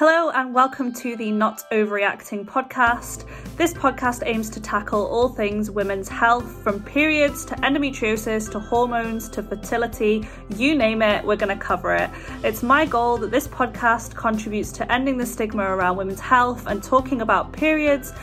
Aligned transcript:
Hello, 0.00 0.30
and 0.30 0.54
welcome 0.54 0.94
to 0.94 1.14
the 1.14 1.30
Not 1.30 1.62
Ovary 1.70 2.04
Acting 2.04 2.46
podcast. 2.46 3.26
This 3.58 3.74
podcast 3.74 4.22
aims 4.24 4.48
to 4.48 4.58
tackle 4.58 5.06
all 5.06 5.28
things 5.28 5.70
women's 5.70 6.08
health 6.08 6.50
from 6.62 6.82
periods 6.82 7.44
to 7.44 7.54
endometriosis 7.56 8.50
to 8.52 8.60
hormones 8.60 9.28
to 9.28 9.42
fertility 9.42 10.26
you 10.56 10.74
name 10.74 11.02
it, 11.02 11.22
we're 11.22 11.36
going 11.36 11.54
to 11.54 11.62
cover 11.62 11.94
it. 11.94 12.08
It's 12.42 12.62
my 12.62 12.86
goal 12.86 13.18
that 13.18 13.30
this 13.30 13.46
podcast 13.46 14.14
contributes 14.14 14.72
to 14.72 14.90
ending 14.90 15.18
the 15.18 15.26
stigma 15.26 15.64
around 15.64 15.98
women's 15.98 16.18
health 16.18 16.66
and 16.66 16.82
talking 16.82 17.20
about 17.20 17.52
periods, 17.52 18.14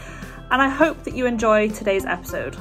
and 0.50 0.60
I 0.60 0.70
hope 0.70 1.04
that 1.04 1.14
you 1.14 1.28
enjoy 1.28 1.70
today's 1.70 2.06
episode. 2.06 2.58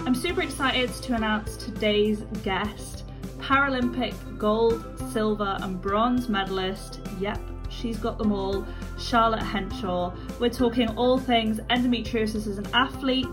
I'm 0.00 0.14
super 0.14 0.42
excited 0.42 0.92
to 0.92 1.14
announce 1.14 1.56
today's 1.56 2.24
guest 2.42 3.04
Paralympic 3.38 4.36
gold, 4.36 4.84
silver, 5.12 5.56
and 5.62 5.80
bronze 5.80 6.28
medalist. 6.28 7.00
Yep, 7.18 7.40
she's 7.70 7.98
got 7.98 8.18
them 8.18 8.32
all. 8.32 8.66
Charlotte 8.98 9.42
Henshaw. 9.42 10.14
We're 10.38 10.50
talking 10.50 10.88
all 10.96 11.18
things 11.18 11.60
endometriosis 11.70 12.46
as 12.46 12.58
an 12.58 12.66
athlete, 12.74 13.26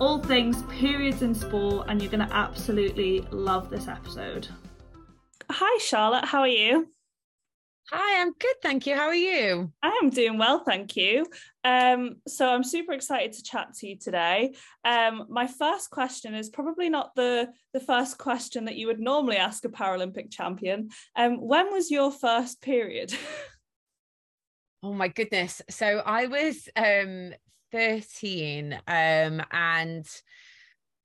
all 0.00 0.18
things 0.18 0.62
periods 0.64 1.22
in 1.22 1.34
sport, 1.34 1.86
and 1.88 2.00
you're 2.00 2.10
going 2.10 2.26
to 2.26 2.34
absolutely 2.34 3.20
love 3.30 3.70
this 3.70 3.88
episode. 3.88 4.48
Hi, 5.50 5.78
Charlotte. 5.78 6.24
How 6.24 6.40
are 6.40 6.48
you? 6.48 6.88
Hi, 7.90 8.22
I'm 8.22 8.32
good, 8.32 8.54
thank 8.62 8.86
you. 8.86 8.94
How 8.94 9.08
are 9.08 9.14
you? 9.14 9.70
I 9.82 10.00
am 10.02 10.08
doing 10.08 10.38
well, 10.38 10.62
thank 10.64 10.96
you. 10.96 11.26
Um, 11.62 12.16
so 12.26 12.48
I'm 12.48 12.64
super 12.64 12.92
excited 12.92 13.32
to 13.34 13.42
chat 13.42 13.74
to 13.74 13.88
you 13.88 13.98
today. 13.98 14.54
Um, 14.84 15.26
my 15.28 15.46
first 15.46 15.90
question 15.90 16.34
is 16.34 16.48
probably 16.48 16.88
not 16.88 17.14
the 17.16 17.52
the 17.74 17.80
first 17.80 18.18
question 18.18 18.64
that 18.64 18.76
you 18.76 18.86
would 18.86 19.00
normally 19.00 19.36
ask 19.36 19.64
a 19.64 19.68
Paralympic 19.68 20.30
champion. 20.30 20.88
Um, 21.16 21.36
when 21.36 21.70
was 21.70 21.90
your 21.90 22.10
first 22.12 22.62
period? 22.62 23.12
Oh 24.82 24.92
my 24.92 25.08
goodness. 25.08 25.62
So 25.70 26.02
I 26.04 26.26
was 26.26 26.68
um 26.76 27.32
13 27.70 28.74
um 28.86 29.42
and 29.50 30.06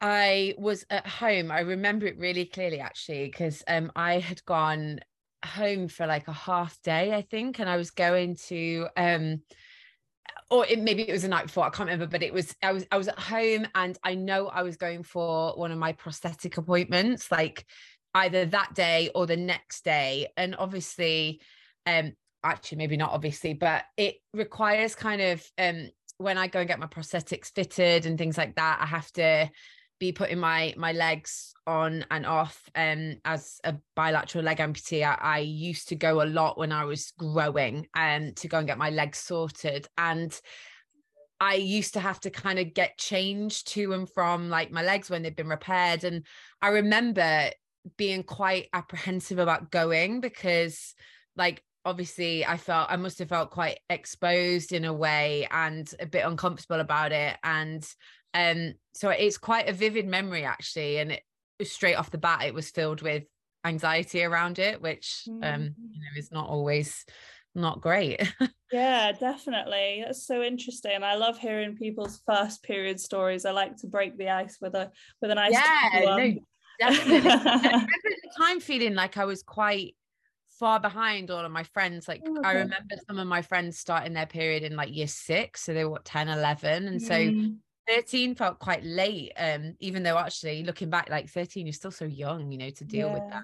I 0.02 0.56
was 0.58 0.86
at 0.90 1.08
home. 1.08 1.52
I 1.52 1.60
remember 1.62 2.08
it 2.08 2.18
really 2.18 2.46
clearly 2.46 2.80
actually 2.80 3.26
because 3.26 3.64
um 3.68 3.92
I 3.96 4.20
had 4.20 4.44
gone 4.46 5.00
home 5.46 5.88
for 5.88 6.08
like 6.08 6.28
a 6.28 6.34
half 6.34 6.82
day 6.82 7.14
I 7.14 7.22
think 7.22 7.60
and 7.60 7.70
I 7.70 7.78
was 7.78 7.92
going 7.92 8.36
to 8.48 8.88
um 8.98 9.42
or 10.50 10.66
it, 10.66 10.80
maybe 10.80 11.04
it 11.08 11.12
was 11.12 11.22
the 11.22 11.28
night 11.28 11.46
before 11.46 11.66
I 11.66 11.70
can't 11.70 11.88
remember 11.90 12.08
but 12.08 12.24
it 12.24 12.34
was 12.34 12.56
I 12.64 12.72
was 12.72 12.86
I 12.92 12.98
was 12.98 13.08
at 13.08 13.20
home 13.20 13.68
and 13.76 13.98
I 14.04 14.16
know 14.16 14.48
I 14.48 14.64
was 14.64 14.78
going 14.78 15.04
for 15.04 15.54
one 15.56 15.72
of 15.72 15.78
my 15.78 15.94
prosthetic 15.94 16.58
appointments 16.58 17.32
like 17.32 17.64
either 18.16 18.46
that 18.46 18.74
day 18.74 19.12
or 19.14 19.28
the 19.28 19.38
next 19.38 19.84
day 19.84 20.30
and 20.36 20.56
obviously 20.56 21.42
um 21.86 22.14
actually 22.44 22.78
maybe 22.78 22.98
not 22.98 23.12
obviously 23.12 23.54
but 23.54 23.84
it 23.98 24.16
requires 24.34 24.96
kind 24.96 25.22
of 25.22 25.44
um 25.58 25.90
when 26.18 26.38
i 26.38 26.48
go 26.48 26.60
and 26.60 26.68
get 26.68 26.80
my 26.80 26.88
prosthetics 26.88 27.52
fitted 27.54 28.06
and 28.06 28.18
things 28.18 28.38
like 28.38 28.56
that 28.56 28.80
i 28.82 28.86
have 28.86 29.12
to 29.12 29.50
be 30.00 30.12
putting 30.12 30.38
my 30.38 30.74
my 30.78 30.92
legs 30.92 31.54
on 31.66 32.06
and 32.12 32.26
off 32.26 32.70
um 32.76 33.16
as 33.26 33.60
a 33.64 33.76
bilateral 33.96 34.44
leg 34.44 34.58
amputee 34.58 35.04
I, 35.04 35.18
I 35.20 35.40
used 35.40 35.90
to 35.90 35.96
go 35.96 36.22
a 36.22 36.26
lot 36.26 36.58
when 36.58 36.72
i 36.72 36.86
was 36.86 37.12
growing 37.18 37.88
um 37.96 38.34
to 38.36 38.48
go 38.48 38.60
and 38.60 38.68
get 38.68 38.78
my 38.78 38.90
legs 38.90 39.18
sorted 39.18 39.88
and 39.98 40.40
I 41.40 41.56
used 41.56 41.94
to 41.94 42.00
have 42.00 42.20
to 42.22 42.30
kind 42.30 42.58
of 42.58 42.74
get 42.74 42.98
changed 42.98 43.68
to 43.74 43.94
and 43.94 44.10
from 44.10 44.50
like 44.50 44.72
my 44.72 44.82
legs 44.82 45.10
when 45.10 45.22
they've 45.22 45.36
been 45.36 45.48
repaired. 45.48 46.04
And 46.04 46.26
I 46.62 46.70
remember 46.70 47.52
being 47.96 48.24
quite 48.24 48.70
apprehensive 48.74 49.40
about 49.40 49.72
going 49.72 50.20
because 50.20 50.96
like 51.36 51.64
obviously 51.88 52.46
I 52.46 52.58
felt 52.58 52.92
I 52.92 52.98
must 52.98 53.18
have 53.20 53.30
felt 53.30 53.50
quite 53.50 53.80
exposed 53.90 54.74
in 54.74 54.84
a 54.84 54.94
way 54.94 55.48
and 55.50 55.90
a 56.02 56.06
bit 56.06 56.26
uncomfortable 56.26 56.82
about 56.82 57.14
it. 57.14 57.38
And 57.44 57.88
um, 58.34 58.74
so 58.94 59.10
it's 59.10 59.38
quite 59.38 59.70
a 59.70 59.74
vivid 59.74 60.06
memory 60.06 60.44
actually. 60.44 60.98
And 60.98 61.14
it 61.14 61.24
straight 61.64 61.96
off 61.96 62.12
the 62.12 62.18
bat, 62.18 62.44
it 62.44 62.54
was 62.54 62.70
filled 62.70 63.02
with 63.02 63.24
anxiety 63.66 64.24
around 64.24 64.60
it, 64.60 64.82
which 64.82 65.24
um, 65.28 65.42
mm. 65.42 65.74
you 65.92 66.00
know, 66.02 66.18
is 66.18 66.32
not 66.32 66.50
always 66.50 67.06
not 67.56 67.80
great. 67.80 68.22
yeah, 68.72 69.14
definitely. 69.14 70.04
That's 70.06 70.28
so 70.28 70.44
interesting. 70.44 71.04
I 71.04 71.16
love 71.16 71.40
hearing 71.40 71.78
people's 71.78 72.22
first 72.28 72.64
period 72.64 73.00
stories. 73.00 73.46
I 73.46 73.52
like 73.52 73.78
to 73.78 73.88
break 73.88 74.18
the 74.18 74.30
ice 74.30 74.58
with 74.60 74.76
a 74.76 74.92
with 75.22 75.32
an 75.32 75.38
ice. 75.38 75.54
yeah, 75.54 76.02
no, 76.04 76.34
definitely. 76.80 77.30
I 77.32 77.46
remember 77.64 77.78
at 77.78 77.88
the 77.88 78.32
time 78.38 78.60
feeling 78.60 78.94
like 78.94 79.18
I 79.18 79.24
was 79.24 79.42
quite 79.42 79.96
far 80.60 80.80
behind 80.80 81.30
all 81.30 81.46
of 81.46 81.52
my 81.52 81.64
friends 81.64 82.08
like 82.08 82.22
oh, 82.26 82.38
okay. 82.38 82.48
i 82.48 82.52
remember 82.54 82.96
some 83.08 83.20
of 83.20 83.28
my 83.28 83.42
friends 83.42 83.78
starting 83.78 84.14
their 84.14 84.26
period 84.26 84.64
in 84.64 84.76
like 84.76 84.94
year 84.94 85.08
six 85.08 85.62
so 85.62 85.74
they 85.74 85.84
were 85.84 85.92
what 85.92 86.06
10 86.06 86.30
11 86.30 86.88
and 86.88 87.02
mm. 87.02 87.06
so 87.06 87.58
13 87.88 88.36
felt 88.36 88.60
quite 88.60 88.84
late 88.84 89.32
um 89.38 89.76
even 89.80 90.04
though 90.04 90.18
actually 90.18 90.64
looking 90.64 90.90
back 90.90 91.10
like 91.10 91.30
13 91.30 91.66
you're 91.66 91.74
still 91.74 91.92
so 91.92 92.06
young 92.06 92.52
you 92.52 92.58
know 92.58 92.70
to 92.70 92.84
deal 92.84 93.08
yeah. 93.08 93.14
with 93.14 93.30
that 93.32 93.44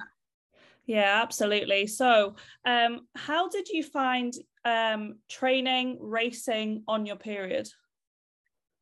yeah 0.86 1.20
absolutely 1.22 1.88
so 1.88 2.36
um 2.66 3.08
how 3.16 3.48
did 3.48 3.70
you 3.70 3.84
find 3.84 4.34
um 4.66 5.16
training 5.30 5.98
racing 6.02 6.84
on 6.88 7.06
your 7.06 7.16
period 7.16 7.68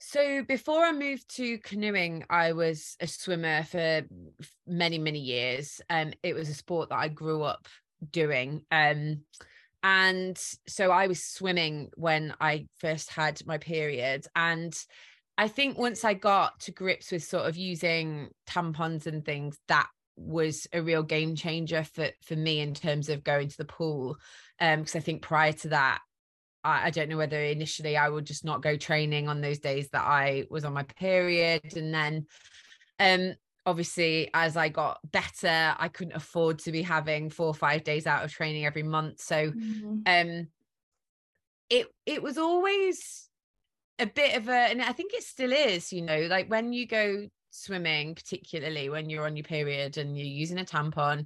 so 0.03 0.44
before 0.48 0.84
I 0.84 0.94
moved 0.94 1.36
to 1.36 1.59
canoeing, 1.59 2.25
I 2.28 2.53
was 2.53 2.98
a 3.00 3.06
swimmer 3.06 3.62
for 3.66 4.02
many, 4.66 4.98
many 4.98 5.19
years. 5.19 5.80
Um, 5.92 6.12
it 6.24 6.34
was 6.34 6.50
a 6.50 6.56
sport 6.56 6.90
that 6.90 6.98
I 6.98 7.08
grew 7.08 7.44
up 7.44 7.68
doing. 8.09 8.63
Um, 8.72 9.22
and 9.84 10.38
so 10.67 10.91
I 10.91 11.07
was 11.07 11.23
swimming 11.23 11.89
when 11.95 12.34
I 12.39 12.67
first 12.79 13.12
had 13.12 13.45
my 13.45 13.57
period. 13.57 14.25
And 14.35 14.73
I 15.38 15.47
think 15.47 15.78
once 15.78 16.06
I 16.06 16.13
got 16.13 16.59
to 16.62 16.72
grips 16.72 17.12
with 17.12 17.23
sort 17.23 17.47
of 17.47 17.57
using 17.57 18.29
tampons 18.47 19.07
and 19.07 19.25
things, 19.25 19.57
that 19.67 19.88
was 20.16 20.67
a 20.72 20.81
real 20.81 21.03
game 21.03 21.35
changer 21.35 21.84
for 21.84 22.09
for 22.23 22.35
me 22.35 22.59
in 22.59 22.73
terms 22.73 23.09
of 23.09 23.23
going 23.23 23.50
to 23.50 23.57
the 23.57 23.66
pool. 23.66 24.18
Um, 24.59 24.81
because 24.81 24.95
I 24.95 25.00
think 25.00 25.23
prior 25.23 25.53
to 25.53 25.69
that, 25.69 26.00
I, 26.63 26.88
I 26.88 26.89
don't 26.91 27.09
know 27.09 27.18
whether 27.18 27.41
initially 27.41 27.97
I 27.97 28.07
would 28.07 28.25
just 28.25 28.45
not 28.45 28.62
go 28.62 28.78
training 28.78 29.28
on 29.28 29.41
those 29.41 29.59
days 29.59 29.89
that 29.89 30.03
I 30.03 30.45
was 30.50 30.66
on 30.66 30.73
my 30.73 30.83
period. 30.83 31.75
And 31.75 31.94
then 31.94 32.25
um 33.00 33.33
obviously 33.66 34.30
as 34.34 34.58
i 34.58 34.70
got 34.70 35.00
better 35.12 35.76
i 35.78 35.88
couldn't 35.88 36.16
afford 36.16 36.60
to 36.60 36.72
be 36.72 36.82
having 36.82 37.30
four 37.30 37.48
or 37.48 37.54
five 37.54 37.84
days 37.84 38.08
out 38.08 38.24
of 38.24 38.32
training 38.32 38.66
every 38.66 38.84
month 38.84 39.22
so 39.22 39.52
mm-hmm. 39.52 40.00
um 40.06 40.48
it 41.70 41.88
it 42.06 42.24
was 42.24 42.38
always 42.38 43.30
a 44.00 44.06
bit 44.06 44.36
of 44.36 44.50
a 44.50 44.52
and 44.52 44.82
i 44.82 44.92
think 44.92 45.14
it 45.14 45.24
still 45.24 45.52
is 45.52 45.94
you 45.94 46.02
know 46.02 46.22
like 46.30 46.50
when 46.50 46.74
you 46.74 46.88
go 46.88 47.28
swimming 47.52 48.16
particularly 48.16 48.90
when 48.90 49.10
you're 49.10 49.26
on 49.26 49.36
your 49.36 49.44
period 49.44 49.98
and 49.98 50.18
you're 50.18 50.26
using 50.26 50.60
a 50.60 50.66
tampon 50.66 51.26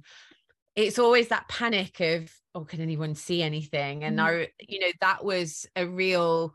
it's 0.74 0.98
always 0.98 1.28
that 1.28 1.48
panic 1.48 2.00
of 2.00 2.30
oh 2.54 2.64
can 2.64 2.80
anyone 2.80 3.14
see 3.14 3.42
anything 3.42 4.04
and 4.04 4.18
mm-hmm. 4.18 4.42
i 4.42 4.48
you 4.60 4.78
know 4.78 4.92
that 5.00 5.24
was 5.24 5.66
a 5.74 5.86
real 5.86 6.54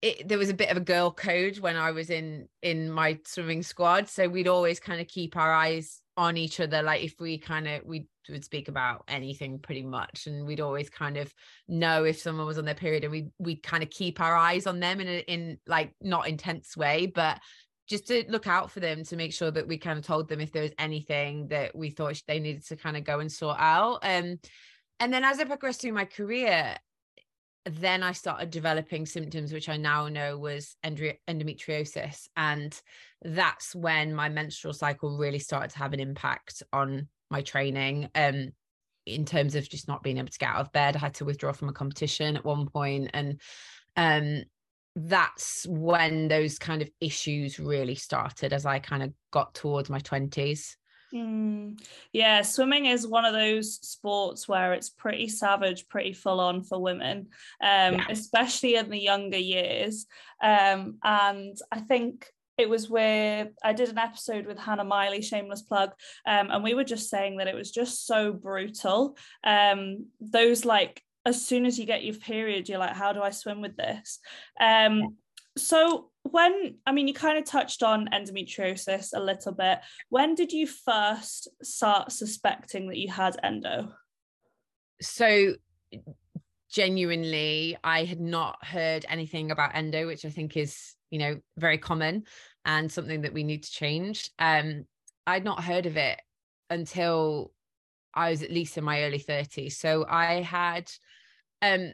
it, 0.00 0.28
there 0.28 0.38
was 0.38 0.50
a 0.50 0.54
bit 0.54 0.70
of 0.70 0.76
a 0.76 0.80
girl 0.80 1.10
code 1.10 1.58
when 1.58 1.76
I 1.76 1.90
was 1.90 2.10
in 2.10 2.48
in 2.62 2.90
my 2.90 3.18
swimming 3.24 3.62
squad, 3.62 4.08
so 4.08 4.28
we'd 4.28 4.48
always 4.48 4.78
kind 4.78 5.00
of 5.00 5.08
keep 5.08 5.36
our 5.36 5.52
eyes 5.52 6.00
on 6.16 6.36
each 6.36 6.60
other. 6.60 6.82
Like 6.82 7.02
if 7.02 7.14
we 7.18 7.38
kind 7.38 7.66
of 7.66 7.82
we 7.84 8.06
would 8.28 8.44
speak 8.44 8.68
about 8.68 9.04
anything 9.08 9.58
pretty 9.58 9.82
much, 9.82 10.26
and 10.26 10.46
we'd 10.46 10.60
always 10.60 10.88
kind 10.88 11.16
of 11.16 11.32
know 11.66 12.04
if 12.04 12.18
someone 12.20 12.46
was 12.46 12.58
on 12.58 12.64
their 12.64 12.74
period, 12.74 13.02
and 13.04 13.12
we 13.12 13.28
we 13.38 13.56
kind 13.56 13.82
of 13.82 13.90
keep 13.90 14.20
our 14.20 14.36
eyes 14.36 14.66
on 14.66 14.78
them 14.78 15.00
in 15.00 15.08
a, 15.08 15.18
in 15.20 15.58
like 15.66 15.94
not 16.00 16.28
intense 16.28 16.76
way, 16.76 17.06
but 17.06 17.40
just 17.88 18.06
to 18.06 18.24
look 18.28 18.46
out 18.46 18.70
for 18.70 18.80
them 18.80 19.02
to 19.02 19.16
make 19.16 19.32
sure 19.32 19.50
that 19.50 19.66
we 19.66 19.78
kind 19.78 19.98
of 19.98 20.04
told 20.04 20.28
them 20.28 20.40
if 20.40 20.52
there 20.52 20.62
was 20.62 20.72
anything 20.78 21.48
that 21.48 21.74
we 21.74 21.90
thought 21.90 22.22
they 22.28 22.38
needed 22.38 22.64
to 22.66 22.76
kind 22.76 22.96
of 22.96 23.02
go 23.02 23.18
and 23.18 23.32
sort 23.32 23.56
out. 23.58 24.00
Um, 24.02 24.38
and 25.00 25.12
then 25.12 25.24
as 25.24 25.40
I 25.40 25.44
progressed 25.44 25.80
through 25.80 25.92
my 25.92 26.04
career, 26.04 26.76
then 27.66 28.02
I 28.02 28.12
started 28.12 28.50
developing 28.50 29.04
symptoms, 29.04 29.52
which 29.52 29.68
I 29.68 29.76
now 29.76 30.08
know 30.08 30.38
was 30.38 30.76
endometriosis. 30.84 32.28
And 32.36 32.80
that's 33.22 33.74
when 33.74 34.14
my 34.14 34.28
menstrual 34.30 34.72
cycle 34.72 35.18
really 35.18 35.38
started 35.38 35.70
to 35.72 35.78
have 35.78 35.92
an 35.92 36.00
impact 36.00 36.62
on 36.72 37.08
my 37.30 37.42
training. 37.42 38.08
Um, 38.14 38.52
in 39.04 39.24
terms 39.26 39.54
of 39.54 39.68
just 39.68 39.86
not 39.86 40.02
being 40.02 40.18
able 40.18 40.28
to 40.28 40.38
get 40.38 40.48
out 40.48 40.60
of 40.60 40.72
bed, 40.72 40.96
I 40.96 41.00
had 41.00 41.14
to 41.14 41.26
withdraw 41.26 41.52
from 41.52 41.68
a 41.68 41.74
competition 41.74 42.36
at 42.36 42.44
one 42.44 42.68
point, 42.68 43.10
and 43.12 43.38
um, 43.96 44.44
that's 44.96 45.66
when 45.68 46.28
those 46.28 46.58
kind 46.58 46.80
of 46.80 46.90
issues 47.00 47.58
really 47.58 47.96
started 47.96 48.54
as 48.54 48.64
I 48.64 48.78
kind 48.78 49.02
of 49.02 49.12
got 49.30 49.54
towards 49.54 49.90
my 49.90 49.98
twenties. 49.98 50.77
Mm. 51.14 51.80
Yeah, 52.12 52.42
swimming 52.42 52.86
is 52.86 53.06
one 53.06 53.24
of 53.24 53.32
those 53.32 53.74
sports 53.74 54.48
where 54.48 54.74
it's 54.74 54.90
pretty 54.90 55.28
savage, 55.28 55.88
pretty 55.88 56.12
full 56.12 56.40
on 56.40 56.62
for 56.62 56.80
women, 56.80 57.28
um, 57.62 57.94
yeah. 57.94 58.06
especially 58.10 58.76
in 58.76 58.90
the 58.90 58.98
younger 58.98 59.38
years. 59.38 60.06
Um, 60.42 60.98
and 61.02 61.56
I 61.72 61.80
think 61.80 62.30
it 62.58 62.68
was 62.68 62.90
with 62.90 63.48
I 63.62 63.72
did 63.72 63.88
an 63.88 63.98
episode 63.98 64.46
with 64.46 64.58
Hannah 64.58 64.84
Miley, 64.84 65.22
shameless 65.22 65.62
plug, 65.62 65.90
um, 66.26 66.50
and 66.50 66.62
we 66.62 66.74
were 66.74 66.84
just 66.84 67.08
saying 67.08 67.38
that 67.38 67.48
it 67.48 67.54
was 67.54 67.70
just 67.70 68.06
so 68.06 68.32
brutal. 68.32 69.16
Um, 69.44 70.06
those 70.20 70.64
like 70.64 71.02
as 71.24 71.44
soon 71.44 71.66
as 71.66 71.78
you 71.78 71.86
get 71.86 72.04
your 72.04 72.14
period, 72.14 72.68
you're 72.68 72.78
like, 72.78 72.96
how 72.96 73.12
do 73.12 73.22
I 73.22 73.30
swim 73.30 73.60
with 73.60 73.76
this? 73.76 74.18
Um, 74.60 75.16
so 75.56 76.10
when 76.22 76.76
I 76.86 76.92
mean 76.92 77.08
you 77.08 77.14
kind 77.14 77.38
of 77.38 77.44
touched 77.44 77.82
on 77.82 78.08
endometriosis 78.12 79.10
a 79.14 79.22
little 79.22 79.52
bit. 79.52 79.78
When 80.08 80.34
did 80.34 80.52
you 80.52 80.66
first 80.66 81.48
start 81.62 82.12
suspecting 82.12 82.88
that 82.88 82.98
you 82.98 83.10
had 83.10 83.36
endo? 83.42 83.92
So 85.00 85.54
genuinely 86.70 87.76
I 87.82 88.04
had 88.04 88.20
not 88.20 88.64
heard 88.64 89.06
anything 89.08 89.50
about 89.50 89.74
endo, 89.74 90.06
which 90.06 90.24
I 90.24 90.30
think 90.30 90.56
is, 90.56 90.94
you 91.10 91.18
know, 91.18 91.40
very 91.56 91.78
common 91.78 92.24
and 92.64 92.90
something 92.92 93.22
that 93.22 93.32
we 93.32 93.42
need 93.42 93.62
to 93.62 93.70
change. 93.70 94.30
Um, 94.38 94.84
I'd 95.26 95.44
not 95.44 95.64
heard 95.64 95.86
of 95.86 95.96
it 95.96 96.20
until 96.68 97.52
I 98.14 98.30
was 98.30 98.42
at 98.42 98.50
least 98.50 98.76
in 98.76 98.84
my 98.84 99.04
early 99.04 99.20
30s. 99.20 99.72
So 99.72 100.04
I 100.08 100.42
had 100.42 100.90
um 101.62 101.92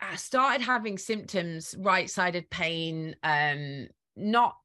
I 0.00 0.16
started 0.16 0.62
having 0.64 0.98
symptoms, 0.98 1.74
right-sided 1.78 2.50
pain, 2.50 3.16
um, 3.22 3.88
not 4.16 4.56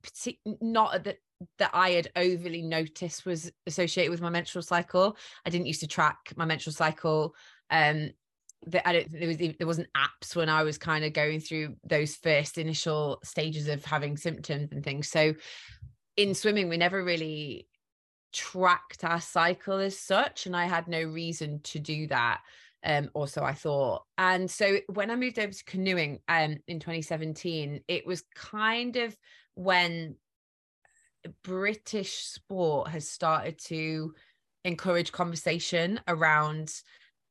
not 0.61 1.03
that 1.03 1.17
that 1.59 1.71
I 1.73 1.91
had 1.91 2.09
overly 2.15 2.61
noticed 2.61 3.25
was 3.25 3.51
associated 3.67 4.11
with 4.11 4.21
my 4.21 4.29
menstrual 4.29 4.63
cycle. 4.63 5.17
I 5.45 5.49
didn't 5.49 5.67
used 5.67 5.81
to 5.81 5.87
track 5.87 6.33
my 6.35 6.45
menstrual 6.45 6.73
cycle. 6.73 7.35
Um, 7.69 8.11
I 8.85 8.93
don't 8.93 9.11
there 9.11 9.27
was 9.27 9.37
there 9.37 9.67
wasn't 9.67 9.89
apps 9.95 10.35
when 10.35 10.49
I 10.49 10.63
was 10.63 10.77
kind 10.77 11.03
of 11.03 11.13
going 11.13 11.39
through 11.39 11.75
those 11.83 12.15
first 12.15 12.57
initial 12.57 13.19
stages 13.23 13.67
of 13.67 13.83
having 13.83 14.15
symptoms 14.17 14.69
and 14.71 14.83
things. 14.83 15.09
So 15.09 15.33
in 16.15 16.33
swimming, 16.33 16.69
we 16.69 16.77
never 16.77 17.03
really 17.03 17.67
tracked 18.31 19.03
our 19.03 19.21
cycle 19.21 19.77
as 19.79 19.97
such, 19.97 20.45
and 20.45 20.55
I 20.55 20.65
had 20.65 20.87
no 20.87 21.03
reason 21.03 21.59
to 21.65 21.79
do 21.79 22.07
that. 22.07 22.41
Um, 22.83 23.09
also 23.13 23.43
I 23.43 23.53
thought. 23.53 24.03
And 24.17 24.49
so 24.49 24.77
when 24.91 25.09
I 25.09 25.15
moved 25.15 25.39
over 25.39 25.53
to 25.53 25.63
canoeing 25.65 26.19
um 26.27 26.57
in 26.67 26.79
2017, 26.79 27.81
it 27.87 28.05
was 28.05 28.23
kind 28.35 28.95
of 28.97 29.15
when 29.55 30.15
British 31.43 32.17
sport 32.25 32.89
has 32.89 33.07
started 33.07 33.57
to 33.65 34.13
encourage 34.65 35.11
conversation 35.11 35.99
around 36.07 36.73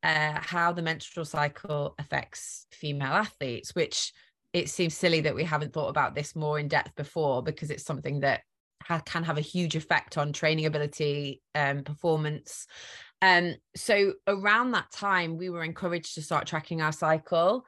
uh, 0.03 0.39
how 0.41 0.73
the 0.73 0.83
menstrual 0.83 1.25
cycle 1.25 1.95
affects 1.99 2.67
female 2.73 3.13
athletes, 3.13 3.75
which 3.75 4.13
it 4.53 4.69
seems 4.69 4.97
silly 4.97 5.21
that 5.21 5.35
we 5.35 5.45
haven't 5.45 5.73
thought 5.73 5.89
about 5.89 6.15
this 6.15 6.37
more 6.37 6.59
in 6.59 6.69
depth 6.69 6.95
before 6.95 7.43
because 7.43 7.71
it's 7.71 7.85
something 7.85 8.21
that 8.21 8.43
ha- 8.83 9.03
can 9.05 9.25
have 9.25 9.39
a 9.39 9.43
huge 9.43 9.77
effect 9.77 10.19
on 10.19 10.33
training 10.33 10.67
ability 10.67 11.41
um, 11.55 11.83
performance. 11.83 12.67
Um, 13.23 13.55
so 13.75 14.15
around 14.27 14.73
that 14.73 14.91
time, 14.93 15.39
we 15.39 15.49
were 15.49 15.65
encouraged 15.65 16.15
to 16.17 16.23
start 16.23 16.47
tracking 16.47 16.83
our 16.83 16.93
cycle. 16.93 17.65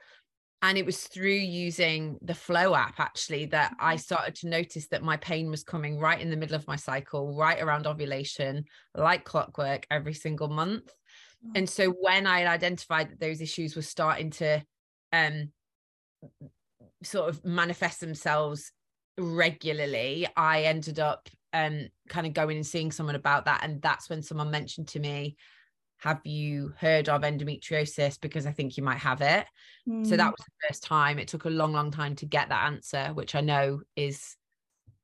And 0.61 0.77
it 0.79 0.87
was 0.87 1.05
through 1.05 1.29
using 1.29 2.19
the 2.23 2.35
Flo 2.35 2.75
app 2.75 2.99
actually 2.99 3.47
that 3.47 3.75
I 3.79 3.95
mm-hmm. 3.95 4.01
started 4.01 4.35
to 4.37 4.49
notice 4.49 4.89
that 4.89 5.03
my 5.03 5.17
pain 5.19 5.51
was 5.51 5.63
coming 5.63 5.99
right 5.99 6.21
in 6.21 6.31
the 6.31 6.37
middle 6.37 6.57
of 6.57 6.67
my 6.67 6.77
cycle, 6.77 7.37
right 7.37 7.63
around 7.63 7.87
ovulation, 7.87 8.65
like 8.95 9.25
clockwork 9.25 9.87
every 9.91 10.15
single 10.15 10.49
month 10.49 10.91
and 11.55 11.69
so 11.69 11.91
when 11.91 12.27
i 12.27 12.47
identified 12.47 13.11
that 13.11 13.21
those 13.21 13.41
issues 13.41 13.77
were 13.77 13.83
starting 13.83 14.31
to 14.31 14.63
um 15.13 15.51
sort 17.03 17.29
of 17.29 17.45
manifest 17.45 18.01
themselves 18.01 18.73
regularly 19.19 20.27
i 20.37 20.63
ended 20.63 20.99
up 20.99 21.29
um 21.55 21.89
kind 22.09 22.27
of 22.27 22.35
going 22.35 22.57
and 22.57 22.67
seeing 22.67 22.93
someone 22.93 23.15
about 23.15 23.47
that 23.47 23.61
and 23.63 23.81
that's 23.81 24.11
when 24.11 24.23
someone 24.23 24.51
mentioned 24.51 24.89
to 24.89 25.01
me 25.01 25.37
have 25.99 26.21
you 26.25 26.75
heard 26.79 27.09
of 27.09 27.23
endometriosis 27.23 28.21
because 28.21 28.45
i 28.45 28.53
think 28.53 28.77
you 28.77 28.83
might 28.83 28.99
have 28.99 29.23
it 29.23 29.47
mm. 29.89 30.07
so 30.07 30.17
that 30.17 30.25
hmm. 30.25 30.31
was 30.31 30.45
the 30.45 30.69
first 30.69 30.83
time 30.83 31.19
it 31.19 31.29
took 31.29 31.45
a 31.47 31.51
long 31.51 31.73
long 31.73 31.91
time 31.91 32.15
to 32.15 32.27
get 32.27 32.49
that 32.49 32.67
answer 32.67 33.11
which 33.15 33.35
i 33.35 33.41
know 33.41 33.81
is 33.97 34.37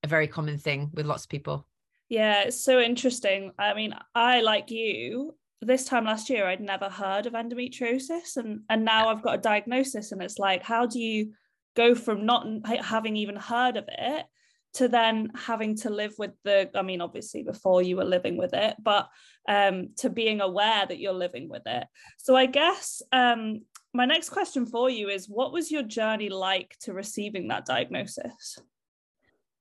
a 0.02 0.08
very 0.08 0.26
common 0.26 0.58
thing 0.58 0.90
with 0.92 1.06
lots 1.06 1.24
of 1.24 1.30
people 1.30 1.66
yeah 2.08 2.42
it's 2.42 2.62
so 2.62 2.80
interesting 2.80 3.52
i 3.58 3.72
mean 3.72 3.94
i 4.14 4.40
like 4.40 4.70
you 4.70 5.34
this 5.62 5.84
time 5.84 6.04
last 6.04 6.30
year 6.30 6.46
I'd 6.46 6.60
never 6.60 6.88
heard 6.88 7.26
of 7.26 7.34
endometriosis 7.34 8.36
and 8.36 8.60
and 8.68 8.84
now 8.84 9.08
I've 9.08 9.22
got 9.22 9.38
a 9.38 9.42
diagnosis 9.42 10.12
and 10.12 10.22
it's 10.22 10.38
like 10.38 10.62
how 10.62 10.86
do 10.86 10.98
you 10.98 11.32
go 11.76 11.94
from 11.94 12.24
not 12.24 12.46
having 12.82 13.16
even 13.16 13.36
heard 13.36 13.76
of 13.76 13.84
it 13.88 14.26
to 14.74 14.88
then 14.88 15.30
having 15.34 15.76
to 15.76 15.90
live 15.90 16.14
with 16.18 16.32
the 16.44 16.70
I 16.74 16.82
mean 16.82 17.00
obviously 17.00 17.42
before 17.42 17.82
you 17.82 17.96
were 17.96 18.04
living 18.04 18.36
with 18.36 18.54
it 18.54 18.76
but 18.80 19.08
um 19.48 19.90
to 19.98 20.10
being 20.10 20.40
aware 20.40 20.86
that 20.86 20.98
you're 20.98 21.12
living 21.12 21.48
with 21.48 21.62
it 21.66 21.84
so 22.18 22.36
I 22.36 22.46
guess 22.46 23.02
um 23.12 23.62
my 23.92 24.04
next 24.04 24.30
question 24.30 24.66
for 24.66 24.88
you 24.88 25.08
is 25.08 25.28
what 25.28 25.52
was 25.52 25.70
your 25.70 25.82
journey 25.82 26.28
like 26.28 26.76
to 26.82 26.92
receiving 26.92 27.48
that 27.48 27.66
diagnosis 27.66 28.58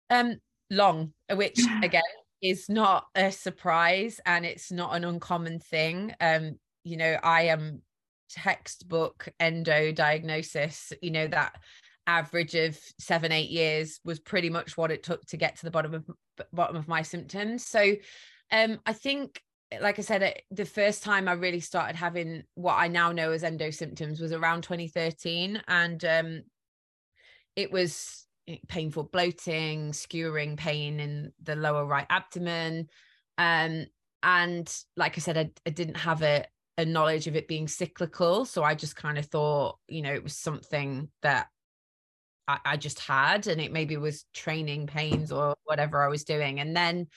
um 0.09 0.37
long 0.69 1.13
which 1.31 1.59
again 1.83 2.03
is 2.41 2.69
not 2.69 3.07
a 3.15 3.31
surprise 3.31 4.19
and 4.25 4.45
it's 4.45 4.71
not 4.71 4.95
an 4.95 5.03
uncommon 5.03 5.59
thing. 5.59 6.13
Um, 6.21 6.57
you 6.83 6.97
know, 6.97 7.17
I 7.21 7.43
am 7.43 7.81
textbook 8.29 9.27
endo 9.39 9.91
diagnosis, 9.91 10.93
you 11.01 11.11
know, 11.11 11.27
that 11.27 11.55
average 12.09 12.55
of 12.55 12.77
seven, 12.99 13.31
eight 13.31 13.49
years 13.49 13.99
was 14.03 14.19
pretty 14.19 14.49
much 14.49 14.77
what 14.77 14.91
it 14.91 15.03
took 15.03 15.25
to 15.27 15.37
get 15.37 15.57
to 15.57 15.65
the 15.65 15.71
bottom 15.71 15.93
of 15.93 16.09
bottom 16.53 16.75
of 16.75 16.87
my 16.87 17.01
symptoms. 17.01 17.65
So 17.65 17.95
um, 18.51 18.79
I 18.85 18.93
think 18.93 19.41
like 19.81 19.99
I 19.99 20.01
said, 20.01 20.41
the 20.49 20.65
first 20.65 21.03
time 21.03 21.27
I 21.27 21.33
really 21.33 21.59
started 21.59 21.95
having 21.95 22.43
what 22.55 22.75
I 22.75 22.87
now 22.87 23.11
know 23.11 23.31
as 23.31 23.43
endo 23.43 23.69
symptoms 23.69 24.19
was 24.19 24.31
around 24.31 24.63
2013. 24.63 25.61
And 25.67 26.03
um, 26.05 26.41
it 27.55 27.71
was 27.71 28.25
painful 28.67 29.03
bloating, 29.03 29.93
skewering 29.93 30.57
pain 30.57 30.99
in 30.99 31.33
the 31.43 31.55
lower 31.55 31.85
right 31.85 32.07
abdomen. 32.09 32.87
Um, 33.37 33.85
and 34.23 34.75
like 34.97 35.17
I 35.17 35.21
said, 35.21 35.37
I, 35.37 35.51
I 35.67 35.69
didn't 35.69 35.97
have 35.97 36.23
a, 36.23 36.45
a 36.77 36.85
knowledge 36.85 37.27
of 37.27 37.35
it 37.35 37.47
being 37.47 37.67
cyclical. 37.67 38.45
So 38.45 38.63
I 38.63 38.73
just 38.73 38.95
kind 38.95 39.19
of 39.19 39.27
thought, 39.27 39.77
you 39.87 40.01
know, 40.01 40.13
it 40.13 40.23
was 40.23 40.35
something 40.35 41.09
that 41.21 41.47
I, 42.49 42.59
I 42.65 42.77
just 42.77 42.99
had, 42.99 43.45
and 43.47 43.61
it 43.61 43.71
maybe 43.71 43.95
was 43.95 44.25
training 44.33 44.87
pains 44.87 45.31
or 45.31 45.55
whatever 45.65 46.03
I 46.03 46.07
was 46.07 46.23
doing. 46.23 46.59
And 46.59 46.75
then 46.75 47.07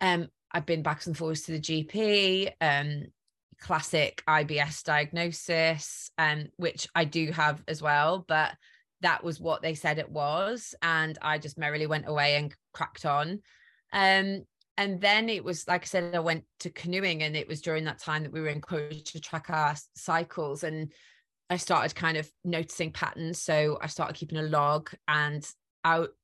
um, 0.00 0.28
I've 0.52 0.66
been 0.66 0.82
back 0.82 1.04
and 1.06 1.16
forwards 1.16 1.42
to 1.42 1.52
the 1.52 1.60
GP, 1.60 2.52
um, 2.60 3.06
classic 3.60 4.22
IBS 4.28 4.84
diagnosis, 4.84 6.10
um, 6.18 6.48
which 6.56 6.86
I 6.94 7.04
do 7.04 7.32
have 7.32 7.62
as 7.66 7.82
well. 7.82 8.24
But 8.26 8.52
that 9.02 9.24
was 9.24 9.40
what 9.40 9.62
they 9.62 9.74
said 9.74 9.98
it 9.98 10.10
was 10.10 10.74
and 10.82 11.18
i 11.22 11.38
just 11.38 11.58
merrily 11.58 11.86
went 11.86 12.06
away 12.06 12.36
and 12.36 12.54
cracked 12.72 13.06
on 13.06 13.40
um 13.92 14.44
and 14.76 15.00
then 15.00 15.28
it 15.28 15.42
was 15.42 15.66
like 15.66 15.82
i 15.82 15.86
said 15.86 16.14
i 16.14 16.18
went 16.18 16.44
to 16.58 16.70
canoeing 16.70 17.22
and 17.22 17.36
it 17.36 17.48
was 17.48 17.60
during 17.60 17.84
that 17.84 17.98
time 17.98 18.22
that 18.22 18.32
we 18.32 18.40
were 18.40 18.48
encouraged 18.48 19.06
to 19.06 19.20
track 19.20 19.48
our 19.48 19.74
cycles 19.94 20.64
and 20.64 20.92
i 21.50 21.56
started 21.56 21.94
kind 21.94 22.16
of 22.16 22.30
noticing 22.44 22.90
patterns 22.90 23.40
so 23.40 23.78
i 23.82 23.86
started 23.86 24.16
keeping 24.16 24.38
a 24.38 24.42
log 24.42 24.90
and 25.08 25.46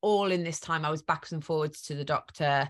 all 0.02 0.30
in 0.30 0.44
this 0.44 0.60
time 0.60 0.84
i 0.84 0.90
was 0.90 1.02
backwards 1.02 1.32
and 1.32 1.44
forwards 1.44 1.82
to 1.82 1.94
the 1.94 2.04
doctor 2.04 2.68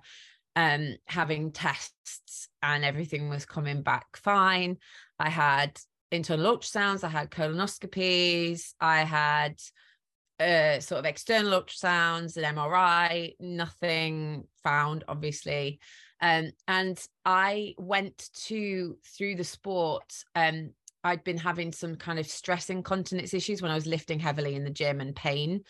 um 0.56 0.96
having 1.06 1.52
tests 1.52 2.48
and 2.62 2.84
everything 2.84 3.28
was 3.28 3.46
coming 3.46 3.82
back 3.82 4.06
fine 4.16 4.76
i 5.18 5.28
had 5.28 5.78
internal 6.10 6.56
ultrasounds 6.56 7.04
i 7.04 7.08
had 7.08 7.30
colonoscopies 7.30 8.72
i 8.80 9.00
had 9.00 9.60
uh, 10.38 10.80
sort 10.80 10.98
of 10.98 11.06
external 11.06 11.60
ultrasounds, 11.60 12.36
an 12.36 12.56
MRI, 12.56 13.34
nothing 13.40 14.44
found, 14.62 15.04
obviously. 15.08 15.80
Um, 16.20 16.50
and 16.68 17.02
I 17.24 17.74
went 17.78 18.28
to 18.46 18.96
through 19.16 19.36
the 19.36 19.44
sport. 19.44 20.12
Um, 20.34 20.72
I'd 21.06 21.22
been 21.22 21.38
having 21.38 21.72
some 21.72 21.94
kind 21.94 22.18
of 22.18 22.26
stress 22.26 22.68
incontinence 22.68 23.32
issues 23.32 23.62
when 23.62 23.70
I 23.70 23.76
was 23.76 23.86
lifting 23.86 24.18
heavily 24.18 24.56
in 24.56 24.64
the 24.64 24.70
gym 24.70 25.00
and 25.00 25.14
pain. 25.14 25.62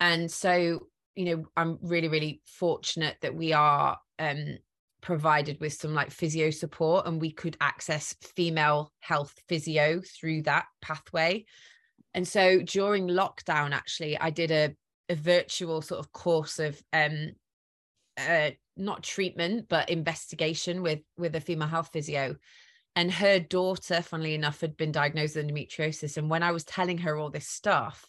And 0.00 0.30
so, 0.30 0.86
you 1.14 1.24
know, 1.26 1.44
I'm 1.54 1.78
really, 1.82 2.08
really 2.08 2.40
fortunate 2.46 3.16
that 3.20 3.34
we 3.34 3.52
are 3.52 3.98
um, 4.18 4.56
provided 5.02 5.60
with 5.60 5.74
some 5.74 5.92
like 5.92 6.10
physio 6.10 6.50
support 6.50 7.06
and 7.06 7.20
we 7.20 7.30
could 7.30 7.58
access 7.60 8.14
female 8.34 8.90
health 9.00 9.34
physio 9.48 10.00
through 10.00 10.42
that 10.42 10.64
pathway. 10.80 11.44
And 12.14 12.26
so 12.26 12.62
during 12.62 13.06
lockdown, 13.06 13.72
actually, 13.72 14.18
I 14.18 14.30
did 14.30 14.50
a, 14.50 14.74
a 15.10 15.14
virtual 15.14 15.82
sort 15.82 16.00
of 16.00 16.10
course 16.12 16.58
of 16.58 16.80
um, 16.94 17.32
uh, 18.16 18.50
not 18.78 19.02
treatment, 19.02 19.66
but 19.68 19.90
investigation 19.90 20.82
with 20.82 21.00
with 21.18 21.36
a 21.36 21.40
female 21.40 21.68
health 21.68 21.90
physio. 21.92 22.36
And 23.00 23.10
her 23.10 23.40
daughter, 23.40 24.02
funnily 24.02 24.34
enough, 24.34 24.60
had 24.60 24.76
been 24.76 24.92
diagnosed 24.92 25.34
with 25.34 25.46
endometriosis. 25.46 26.18
And 26.18 26.28
when 26.28 26.42
I 26.42 26.52
was 26.52 26.64
telling 26.64 26.98
her 26.98 27.16
all 27.16 27.30
this 27.30 27.48
stuff, 27.48 28.04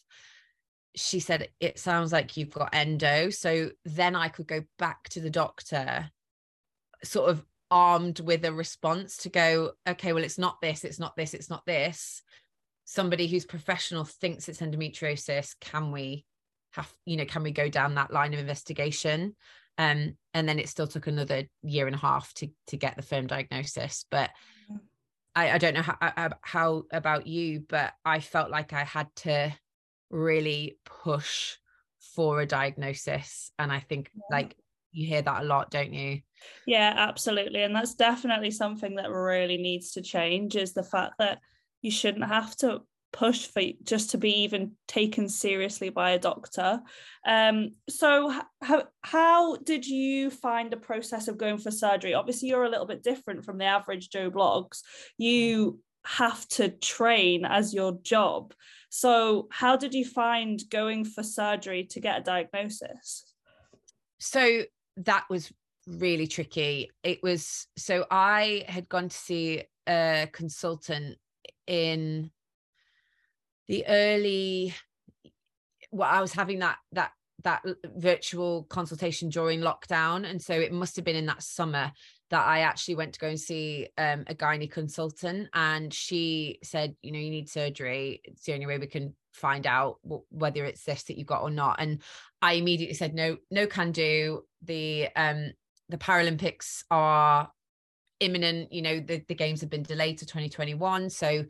she 0.98 1.22
said, 1.22 1.48
It 1.62 1.80
sounds 1.80 2.12
like 2.12 2.36
you've 2.36 2.50
got 2.52 2.76
endo. 2.76 3.30
So 3.30 3.72
then 3.86 4.18
I 4.18 4.28
could 4.28 4.48
go 4.48 4.66
back 4.78 5.08
to 5.10 5.22
the 5.22 5.30
doctor, 5.30 6.12
sort 7.06 7.30
of 7.30 7.46
armed 7.70 8.20
with 8.20 8.44
a 8.44 8.52
response 8.52 9.16
to 9.18 9.30
go, 9.30 9.72
Okay, 9.88 10.12
well, 10.12 10.26
it's 10.26 10.38
not 10.38 10.60
this, 10.62 10.84
it's 10.84 11.00
not 11.00 11.16
this, 11.16 11.34
it's 11.34 11.50
not 11.50 11.66
this 11.66 12.22
somebody 12.84 13.26
who's 13.28 13.46
professional 13.46 14.04
thinks 14.04 14.50
it's 14.50 14.60
endometriosis 14.60 15.56
can 15.62 15.94
we 15.94 16.26
have 16.72 16.92
you 17.06 17.16
know 17.16 17.24
can 17.24 17.42
we 17.42 17.52
go 17.52 17.70
down 17.70 17.96
that 17.96 18.12
line 18.12 18.34
of 18.34 18.40
investigation 18.40 19.34
um 19.78 20.16
and 20.34 20.48
then 20.48 20.60
it 20.60 20.70
still 20.70 20.88
took 20.88 21.08
another 21.08 21.44
year 21.64 21.88
and 21.88 21.96
a 21.96 22.00
half 22.00 22.34
to 22.34 22.48
to 22.68 22.78
get 22.78 22.96
the 22.96 23.02
firm 23.02 23.28
diagnosis 23.28 24.06
but 24.12 24.30
mm. 24.72 24.80
I, 25.34 25.52
I 25.52 25.58
don't 25.60 25.76
know 25.76 25.82
how, 25.82 26.30
how 26.42 26.84
about 26.92 27.28
you 27.28 27.64
but 27.68 27.94
i 28.04 28.20
felt 28.20 28.52
like 28.52 28.74
i 28.74 28.84
had 28.84 29.08
to 29.18 29.54
really 30.10 30.78
push 30.86 31.56
for 32.16 32.42
a 32.42 32.46
diagnosis 32.46 33.52
and 33.58 33.72
i 33.72 33.80
think 33.80 34.12
yeah. 34.14 34.38
like 34.38 34.56
you 34.92 35.08
hear 35.08 35.22
that 35.22 35.44
a 35.44 35.46
lot 35.46 35.72
don't 35.72 35.94
you 35.94 36.20
yeah 36.68 36.94
absolutely 36.98 37.64
and 37.64 37.76
that's 37.76 37.96
definitely 37.96 38.52
something 38.52 38.96
that 38.96 39.10
really 39.10 39.58
needs 39.58 39.92
to 39.92 40.02
change 40.02 40.56
is 40.56 40.74
the 40.74 40.84
fact 40.84 41.14
that 41.18 41.40
you 41.82 41.90
shouldn't 41.90 42.28
have 42.28 42.56
to 42.58 42.82
push 43.14 43.48
for 43.48 43.62
just 43.84 44.12
to 44.12 44.18
be 44.18 44.44
even 44.44 44.72
taken 44.88 45.28
seriously 45.28 45.90
by 45.90 46.12
a 46.12 46.20
doctor. 46.20 46.82
Um, 47.26 47.72
so 47.90 48.34
how 48.62 48.84
how 49.02 49.58
did 49.58 49.86
you 49.86 50.30
find 50.30 50.72
the 50.72 50.78
process 50.78 51.28
of 51.28 51.38
going 51.38 51.58
for 51.58 51.72
surgery? 51.72 52.14
Obviously, 52.14 52.50
you're 52.50 52.64
a 52.64 52.70
little 52.70 52.86
bit 52.86 53.04
different 53.04 53.46
from 53.46 53.58
the 53.58 53.66
average 53.66 54.10
Joe 54.10 54.32
Bloggs. 54.32 54.82
You 55.18 55.80
have 56.06 56.48
to 56.50 56.70
train 56.70 57.46
as 57.46 57.74
your 57.74 58.00
job. 58.02 58.54
So 58.90 59.48
how 59.52 59.78
did 59.78 59.94
you 59.94 60.06
find 60.06 60.62
going 60.70 61.06
for 61.06 61.24
surgery 61.24 61.86
to 61.92 62.00
get 62.00 62.20
a 62.20 62.24
diagnosis? 62.24 63.24
So 64.20 64.64
that 64.98 65.26
was 65.30 65.52
really 65.88 66.28
tricky. 66.28 66.90
It 67.04 67.22
was 67.24 67.68
so 67.78 68.06
I 68.10 68.66
had 68.68 68.90
gone 68.90 69.10
to 69.10 69.18
see 69.18 69.64
a 69.88 70.28
consultant 70.32 71.18
in 71.68 72.32
the 73.72 73.88
early 73.88 74.74
well 75.92 76.10
i 76.10 76.22
was 76.22 76.34
having 76.34 76.60
that 76.60 76.78
that 76.92 77.12
that 77.44 77.64
virtual 77.96 78.64
consultation 78.64 79.30
during 79.30 79.62
lockdown. 79.62 80.30
And 80.30 80.42
so 80.42 80.54
it 80.54 80.72
must 80.72 80.96
have 80.96 81.06
been 81.06 81.16
in 81.16 81.26
that 81.28 81.44
summer 81.44 81.92
that 82.30 82.46
I 82.46 82.60
actually 82.60 82.96
went 82.96 83.14
to 83.14 83.20
go 83.20 83.28
and 83.28 83.40
see 83.40 83.88
um, 83.98 84.24
a 84.28 84.36
gynae 84.36 84.72
consultant. 84.72 85.50
And 85.54 85.94
she 85.94 86.60
said 86.64 86.96
you 87.02 87.12
know 87.12 87.20
you 87.20 87.30
need 87.30 87.50
surgery. 87.50 88.22
It's 88.24 88.44
the 88.44 88.54
only 88.54 88.68
way 88.68 88.78
we 88.78 88.88
can 88.88 89.16
find 89.34 89.66
out 89.66 89.98
w- 90.04 90.24
whether 90.30 90.66
it's 90.66 90.84
this 90.84 91.04
that 91.04 91.18
you've 91.18 91.28
got 91.28 91.42
or 91.42 91.50
not. 91.50 91.78
And 91.80 92.02
I 92.42 92.54
immediately 92.54 92.96
said 92.96 93.14
no 93.14 93.38
no 93.50 93.68
can 93.68 93.92
do. 93.92 94.44
The 94.64 95.10
um 95.16 95.52
the 95.90 95.98
Paralympics 95.98 96.84
are 96.90 97.52
imminent. 98.20 98.72
You 98.72 98.82
know 98.82 99.00
the, 99.00 99.24
the 99.28 99.36
games 99.36 99.62
have 99.62 99.70
been 99.70 99.84
delayed 99.84 100.20
to 100.20 100.26
2021 100.26 101.10
so 101.10 101.46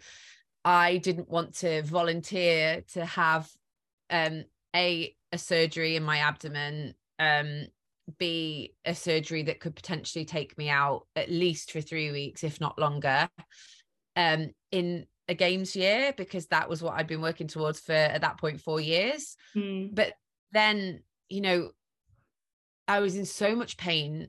I 0.63 0.97
didn't 0.97 1.29
want 1.29 1.55
to 1.59 1.81
volunteer 1.83 2.83
to 2.93 3.05
have 3.05 3.49
um, 4.09 4.45
a 4.75 5.15
a 5.31 5.37
surgery 5.37 5.95
in 5.95 6.03
my 6.03 6.17
abdomen, 6.17 6.93
um, 7.17 7.67
b 8.17 8.73
a 8.85 8.93
surgery 8.93 9.43
that 9.43 9.59
could 9.59 9.75
potentially 9.75 10.25
take 10.25 10.57
me 10.57 10.69
out 10.69 11.07
at 11.15 11.29
least 11.29 11.71
for 11.71 11.81
three 11.81 12.11
weeks, 12.11 12.43
if 12.43 12.59
not 12.59 12.77
longer, 12.77 13.29
um, 14.15 14.51
in 14.71 15.05
a 15.27 15.33
games 15.33 15.75
year 15.75 16.13
because 16.17 16.47
that 16.47 16.69
was 16.69 16.83
what 16.83 16.93
I'd 16.93 17.07
been 17.07 17.21
working 17.21 17.47
towards 17.47 17.79
for 17.79 17.93
at 17.93 18.21
that 18.21 18.37
point 18.37 18.59
four 18.59 18.81
years. 18.81 19.37
Mm. 19.55 19.95
But 19.95 20.13
then, 20.51 21.03
you 21.29 21.41
know, 21.41 21.71
I 22.87 22.99
was 22.99 23.15
in 23.15 23.25
so 23.25 23.55
much 23.55 23.77
pain. 23.77 24.27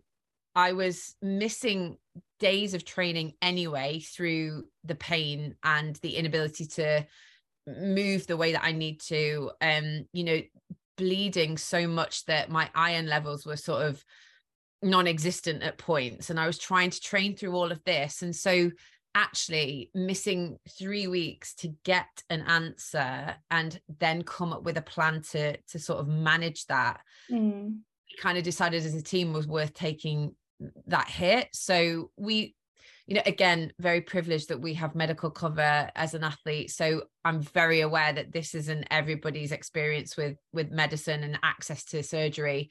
I 0.54 0.72
was 0.72 1.14
missing 1.22 1.96
days 2.38 2.74
of 2.74 2.84
training 2.84 3.34
anyway 3.40 4.00
through 4.00 4.64
the 4.84 4.94
pain 4.94 5.54
and 5.62 5.96
the 5.96 6.16
inability 6.16 6.66
to 6.66 7.06
move 7.66 8.26
the 8.26 8.36
way 8.36 8.52
that 8.52 8.64
I 8.64 8.72
need 8.72 9.00
to 9.02 9.52
um 9.60 10.06
you 10.12 10.24
know 10.24 10.40
bleeding 10.96 11.56
so 11.56 11.86
much 11.86 12.24
that 12.26 12.50
my 12.50 12.68
iron 12.74 13.06
levels 13.06 13.46
were 13.46 13.56
sort 13.56 13.86
of 13.86 14.04
non-existent 14.82 15.62
at 15.62 15.78
points 15.78 16.28
and 16.28 16.40
I 16.40 16.46
was 16.46 16.58
trying 16.58 16.90
to 16.90 17.00
train 17.00 17.36
through 17.36 17.54
all 17.54 17.70
of 17.70 17.82
this 17.84 18.22
and 18.22 18.34
so 18.34 18.72
actually 19.14 19.90
missing 19.94 20.58
3 20.78 21.06
weeks 21.06 21.54
to 21.56 21.68
get 21.84 22.08
an 22.30 22.40
answer 22.42 23.36
and 23.50 23.80
then 24.00 24.22
come 24.22 24.52
up 24.52 24.64
with 24.64 24.76
a 24.76 24.82
plan 24.82 25.22
to 25.30 25.56
to 25.68 25.78
sort 25.78 26.00
of 26.00 26.08
manage 26.08 26.66
that 26.66 27.00
mm. 27.30 27.76
kind 28.20 28.38
of 28.38 28.44
decided 28.44 28.84
as 28.84 28.94
a 28.94 29.02
team 29.02 29.32
was 29.32 29.46
worth 29.46 29.72
taking 29.72 30.34
that 30.86 31.08
hit. 31.08 31.48
So 31.52 32.10
we, 32.16 32.54
you 33.06 33.16
know, 33.16 33.22
again, 33.26 33.72
very 33.78 34.00
privileged 34.00 34.48
that 34.48 34.60
we 34.60 34.74
have 34.74 34.94
medical 34.94 35.30
cover 35.30 35.90
as 35.94 36.14
an 36.14 36.24
athlete. 36.24 36.70
So 36.70 37.04
I'm 37.24 37.40
very 37.40 37.80
aware 37.80 38.12
that 38.12 38.32
this 38.32 38.54
isn't 38.54 38.86
everybody's 38.90 39.52
experience 39.52 40.16
with 40.16 40.36
with 40.52 40.70
medicine 40.70 41.24
and 41.24 41.38
access 41.42 41.84
to 41.86 42.02
surgery. 42.02 42.70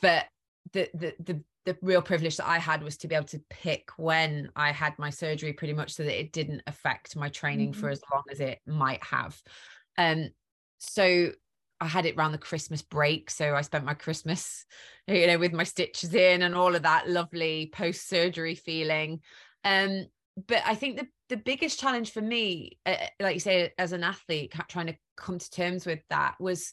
But 0.00 0.26
the 0.72 0.88
the 0.94 1.14
the 1.18 1.44
the 1.66 1.76
real 1.82 2.02
privilege 2.02 2.38
that 2.38 2.48
I 2.48 2.58
had 2.58 2.82
was 2.82 2.96
to 2.98 3.08
be 3.08 3.14
able 3.14 3.26
to 3.26 3.42
pick 3.50 3.90
when 3.96 4.50
I 4.56 4.72
had 4.72 4.98
my 4.98 5.10
surgery 5.10 5.52
pretty 5.52 5.74
much 5.74 5.92
so 5.92 6.04
that 6.04 6.18
it 6.18 6.32
didn't 6.32 6.62
affect 6.66 7.16
my 7.16 7.28
training 7.28 7.72
mm-hmm. 7.72 7.80
for 7.80 7.90
as 7.90 8.00
long 8.12 8.22
as 8.30 8.40
it 8.40 8.60
might 8.66 9.04
have. 9.04 9.40
Um 9.98 10.30
so 10.78 11.32
I 11.80 11.86
had 11.86 12.06
it 12.06 12.16
around 12.16 12.32
the 12.32 12.38
Christmas 12.38 12.82
break. 12.82 13.30
So 13.30 13.54
I 13.54 13.62
spent 13.62 13.84
my 13.84 13.94
Christmas, 13.94 14.66
you 15.06 15.26
know, 15.26 15.38
with 15.38 15.52
my 15.52 15.64
stitches 15.64 16.14
in 16.14 16.42
and 16.42 16.54
all 16.54 16.74
of 16.74 16.82
that 16.82 17.08
lovely 17.08 17.70
post 17.72 18.08
surgery 18.08 18.54
feeling. 18.54 19.20
Um, 19.64 20.06
but 20.46 20.62
I 20.66 20.74
think 20.74 20.98
the, 20.98 21.08
the 21.28 21.36
biggest 21.36 21.80
challenge 21.80 22.12
for 22.12 22.20
me, 22.20 22.78
uh, 22.86 22.96
like 23.18 23.34
you 23.34 23.40
say, 23.40 23.72
as 23.78 23.92
an 23.92 24.04
athlete, 24.04 24.54
trying 24.68 24.88
to 24.88 24.96
come 25.16 25.38
to 25.38 25.50
terms 25.50 25.86
with 25.86 26.00
that 26.10 26.34
was, 26.38 26.72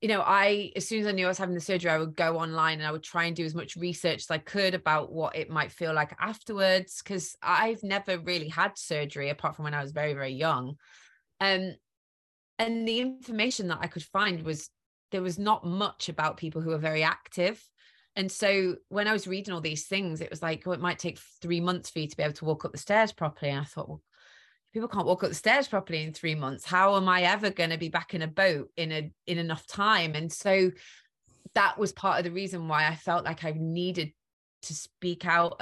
you 0.00 0.08
know, 0.08 0.22
I, 0.24 0.72
as 0.76 0.88
soon 0.88 1.00
as 1.00 1.06
I 1.06 1.12
knew 1.12 1.26
I 1.26 1.28
was 1.28 1.38
having 1.38 1.54
the 1.54 1.60
surgery, 1.60 1.90
I 1.90 1.98
would 1.98 2.16
go 2.16 2.38
online 2.38 2.78
and 2.78 2.86
I 2.86 2.92
would 2.92 3.02
try 3.02 3.24
and 3.24 3.36
do 3.36 3.44
as 3.44 3.54
much 3.54 3.76
research 3.76 4.22
as 4.22 4.30
I 4.30 4.38
could 4.38 4.74
about 4.74 5.12
what 5.12 5.36
it 5.36 5.50
might 5.50 5.72
feel 5.72 5.94
like 5.94 6.16
afterwards. 6.18 7.00
Cause 7.02 7.36
I've 7.42 7.82
never 7.82 8.18
really 8.18 8.48
had 8.48 8.76
surgery 8.76 9.30
apart 9.30 9.56
from 9.56 9.64
when 9.64 9.74
I 9.74 9.82
was 9.82 9.92
very, 9.92 10.14
very 10.14 10.32
young. 10.32 10.76
Um, 11.40 11.74
and 12.60 12.86
the 12.86 13.00
information 13.00 13.68
that 13.68 13.78
I 13.80 13.86
could 13.86 14.02
find 14.02 14.42
was 14.42 14.68
there 15.12 15.22
was 15.22 15.38
not 15.38 15.64
much 15.64 16.10
about 16.10 16.36
people 16.36 16.60
who 16.60 16.72
are 16.72 16.78
very 16.78 17.02
active. 17.02 17.60
And 18.16 18.30
so 18.30 18.76
when 18.90 19.08
I 19.08 19.14
was 19.14 19.26
reading 19.26 19.54
all 19.54 19.62
these 19.62 19.86
things, 19.86 20.20
it 20.20 20.28
was 20.28 20.42
like, 20.42 20.66
oh, 20.66 20.72
it 20.72 20.80
might 20.80 20.98
take 20.98 21.18
three 21.40 21.60
months 21.60 21.88
for 21.88 22.00
you 22.00 22.06
to 22.06 22.16
be 22.16 22.22
able 22.22 22.34
to 22.34 22.44
walk 22.44 22.66
up 22.66 22.72
the 22.72 22.78
stairs 22.78 23.12
properly. 23.12 23.50
And 23.50 23.60
I 23.60 23.64
thought, 23.64 23.88
well, 23.88 24.02
people 24.74 24.90
can't 24.90 25.06
walk 25.06 25.24
up 25.24 25.30
the 25.30 25.34
stairs 25.34 25.68
properly 25.68 26.02
in 26.02 26.12
three 26.12 26.34
months. 26.34 26.66
How 26.66 26.96
am 26.96 27.08
I 27.08 27.22
ever 27.22 27.48
going 27.48 27.70
to 27.70 27.78
be 27.78 27.88
back 27.88 28.12
in 28.12 28.20
a 28.20 28.28
boat 28.28 28.68
in 28.76 28.92
a 28.92 29.10
in 29.26 29.38
enough 29.38 29.66
time? 29.66 30.14
And 30.14 30.30
so 30.30 30.70
that 31.54 31.78
was 31.78 31.92
part 31.92 32.18
of 32.18 32.24
the 32.24 32.30
reason 32.30 32.68
why 32.68 32.86
I 32.86 32.94
felt 32.94 33.24
like 33.24 33.42
I 33.42 33.54
needed 33.56 34.12
to 34.64 34.74
speak 34.74 35.24
out 35.24 35.56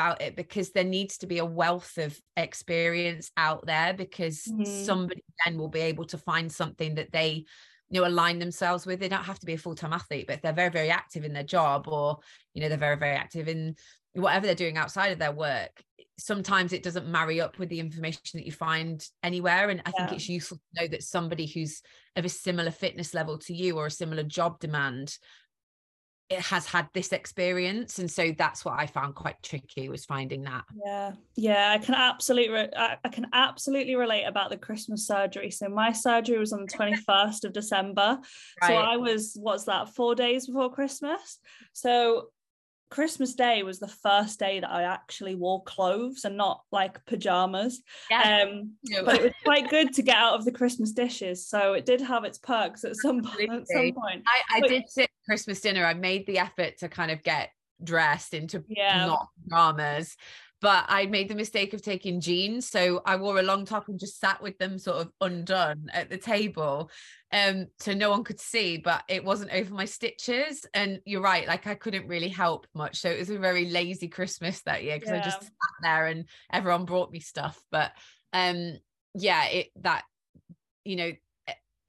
about 0.00 0.22
it 0.22 0.34
because 0.34 0.70
there 0.70 0.84
needs 0.84 1.18
to 1.18 1.26
be 1.26 1.38
a 1.38 1.44
wealth 1.44 1.98
of 1.98 2.18
experience 2.36 3.30
out 3.36 3.66
there 3.66 3.92
because 3.92 4.44
mm-hmm. 4.44 4.64
somebody 4.84 5.22
then 5.44 5.58
will 5.58 5.68
be 5.68 5.80
able 5.80 6.06
to 6.06 6.16
find 6.16 6.50
something 6.50 6.94
that 6.94 7.12
they 7.12 7.44
you 7.90 8.00
know 8.00 8.06
align 8.06 8.38
themselves 8.38 8.86
with 8.86 8.98
they 8.98 9.08
don't 9.08 9.24
have 9.24 9.38
to 9.38 9.46
be 9.46 9.54
a 9.54 9.58
full-time 9.58 9.92
athlete 9.92 10.26
but 10.26 10.40
they're 10.40 10.52
very 10.52 10.70
very 10.70 10.90
active 10.90 11.24
in 11.24 11.34
their 11.34 11.42
job 11.42 11.86
or 11.86 12.18
you 12.54 12.62
know 12.62 12.68
they're 12.68 12.78
very 12.78 12.96
very 12.96 13.16
active 13.16 13.46
in 13.46 13.74
whatever 14.14 14.46
they're 14.46 14.54
doing 14.54 14.78
outside 14.78 15.12
of 15.12 15.18
their 15.18 15.32
work 15.32 15.82
sometimes 16.18 16.72
it 16.72 16.82
doesn't 16.82 17.08
marry 17.08 17.40
up 17.40 17.58
with 17.58 17.68
the 17.68 17.80
information 17.80 18.22
that 18.34 18.46
you 18.46 18.52
find 18.52 19.06
anywhere 19.22 19.68
and 19.68 19.82
i 19.84 19.92
yeah. 19.94 20.06
think 20.06 20.16
it's 20.16 20.28
useful 20.28 20.56
to 20.56 20.82
know 20.82 20.88
that 20.88 21.02
somebody 21.02 21.46
who's 21.46 21.82
of 22.16 22.24
a 22.24 22.28
similar 22.28 22.70
fitness 22.70 23.12
level 23.12 23.36
to 23.36 23.52
you 23.52 23.76
or 23.76 23.86
a 23.86 23.90
similar 23.90 24.22
job 24.22 24.58
demand 24.60 25.18
it 26.30 26.40
has 26.40 26.64
had 26.64 26.88
this 26.94 27.12
experience 27.12 27.98
and 27.98 28.10
so 28.10 28.32
that's 28.38 28.64
what 28.64 28.78
i 28.78 28.86
found 28.86 29.14
quite 29.14 29.42
tricky 29.42 29.88
was 29.88 30.04
finding 30.04 30.42
that 30.42 30.62
yeah 30.86 31.12
yeah 31.36 31.72
i 31.72 31.78
can 31.78 31.94
absolutely 31.94 32.54
re- 32.54 32.70
I, 32.76 32.96
I, 33.04 33.08
can 33.08 33.26
absolutely 33.32 33.96
relate 33.96 34.24
about 34.24 34.50
the 34.50 34.56
christmas 34.56 35.06
surgery 35.06 35.50
so 35.50 35.68
my 35.68 35.92
surgery 35.92 36.38
was 36.38 36.52
on 36.52 36.66
the 36.66 36.72
21st 37.08 37.44
of 37.44 37.52
december 37.52 38.18
right. 38.62 38.68
so 38.68 38.74
i 38.74 38.96
was 38.96 39.36
what's 39.40 39.64
that 39.64 39.94
four 39.94 40.14
days 40.14 40.46
before 40.46 40.72
christmas 40.72 41.38
so 41.72 42.28
Christmas 42.90 43.34
Day 43.34 43.62
was 43.62 43.78
the 43.78 43.88
first 43.88 44.40
day 44.40 44.58
that 44.58 44.70
I 44.70 44.82
actually 44.82 45.36
wore 45.36 45.62
clothes 45.62 46.24
and 46.24 46.36
not 46.36 46.62
like 46.72 47.04
pajamas. 47.06 47.82
Yeah. 48.10 48.42
Um, 48.42 48.72
but 49.04 49.14
it 49.14 49.22
was 49.22 49.32
quite 49.44 49.70
good 49.70 49.94
to 49.94 50.02
get 50.02 50.16
out 50.16 50.34
of 50.34 50.44
the 50.44 50.50
Christmas 50.50 50.90
dishes. 50.90 51.46
So 51.46 51.74
it 51.74 51.86
did 51.86 52.00
have 52.00 52.24
its 52.24 52.38
perks 52.38 52.84
at 52.84 52.96
some 52.96 53.22
point. 53.22 53.50
At 53.52 53.68
some 53.68 53.92
point. 53.92 54.24
I, 54.26 54.56
I 54.56 54.60
but, 54.60 54.70
did 54.70 54.88
sit 54.88 55.08
Christmas 55.30 55.60
dinner. 55.60 55.86
I 55.86 55.94
made 55.94 56.26
the 56.26 56.38
effort 56.38 56.78
to 56.78 56.88
kind 56.88 57.12
of 57.12 57.22
get 57.22 57.50
dressed 57.82 58.34
into 58.34 58.64
yeah. 58.68 59.06
not 59.06 59.28
pajamas 59.48 60.16
but 60.60 60.84
I 60.88 61.06
made 61.06 61.28
the 61.28 61.34
mistake 61.34 61.72
of 61.72 61.82
taking 61.82 62.20
jeans. 62.20 62.68
So 62.68 63.00
I 63.06 63.16
wore 63.16 63.38
a 63.38 63.42
long 63.42 63.64
top 63.64 63.88
and 63.88 63.98
just 63.98 64.20
sat 64.20 64.42
with 64.42 64.58
them 64.58 64.78
sort 64.78 64.98
of 64.98 65.10
undone 65.20 65.86
at 65.92 66.10
the 66.10 66.18
table. 66.18 66.90
Um, 67.32 67.68
so 67.78 67.94
no 67.94 68.10
one 68.10 68.24
could 68.24 68.40
see, 68.40 68.76
but 68.76 69.02
it 69.08 69.24
wasn't 69.24 69.52
over 69.52 69.72
my 69.72 69.86
stitches. 69.86 70.66
And 70.74 71.00
you're 71.06 71.22
right, 71.22 71.48
like 71.48 71.66
I 71.66 71.74
couldn't 71.74 72.08
really 72.08 72.28
help 72.28 72.66
much. 72.74 72.98
So 72.98 73.08
it 73.08 73.18
was 73.18 73.30
a 73.30 73.38
very 73.38 73.70
lazy 73.70 74.08
Christmas 74.08 74.60
that 74.62 74.84
year 74.84 74.98
because 74.98 75.12
yeah. 75.12 75.20
I 75.20 75.24
just 75.24 75.42
sat 75.42 75.50
there 75.82 76.06
and 76.06 76.26
everyone 76.52 76.84
brought 76.84 77.10
me 77.10 77.20
stuff. 77.20 77.58
But 77.70 77.92
um 78.32 78.78
yeah 79.14 79.46
it 79.46 79.70
that 79.80 80.04
you 80.84 80.94
know 80.94 81.12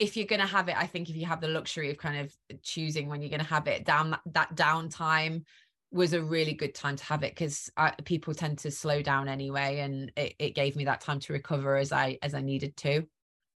if 0.01 0.17
you're 0.17 0.25
going 0.25 0.41
to 0.41 0.47
have 0.47 0.67
it 0.67 0.75
i 0.77 0.87
think 0.87 1.09
if 1.09 1.15
you 1.15 1.27
have 1.27 1.39
the 1.39 1.47
luxury 1.47 1.91
of 1.91 1.97
kind 1.97 2.19
of 2.19 2.35
choosing 2.63 3.07
when 3.07 3.21
you're 3.21 3.29
going 3.29 3.39
to 3.39 3.45
have 3.45 3.67
it 3.67 3.85
down 3.85 4.17
that, 4.25 4.53
downtime 4.55 5.43
was 5.91 6.13
a 6.13 6.21
really 6.21 6.53
good 6.53 6.73
time 6.73 6.95
to 6.95 7.03
have 7.03 7.21
it 7.21 7.35
because 7.35 7.69
people 8.05 8.33
tend 8.33 8.57
to 8.57 8.71
slow 8.71 9.01
down 9.01 9.27
anyway 9.27 9.79
and 9.79 10.11
it, 10.15 10.33
it 10.39 10.55
gave 10.55 10.75
me 10.75 10.85
that 10.85 11.01
time 11.01 11.19
to 11.19 11.33
recover 11.33 11.75
as 11.75 11.91
i 11.91 12.17
as 12.21 12.33
i 12.33 12.41
needed 12.41 12.75
to. 12.77 13.05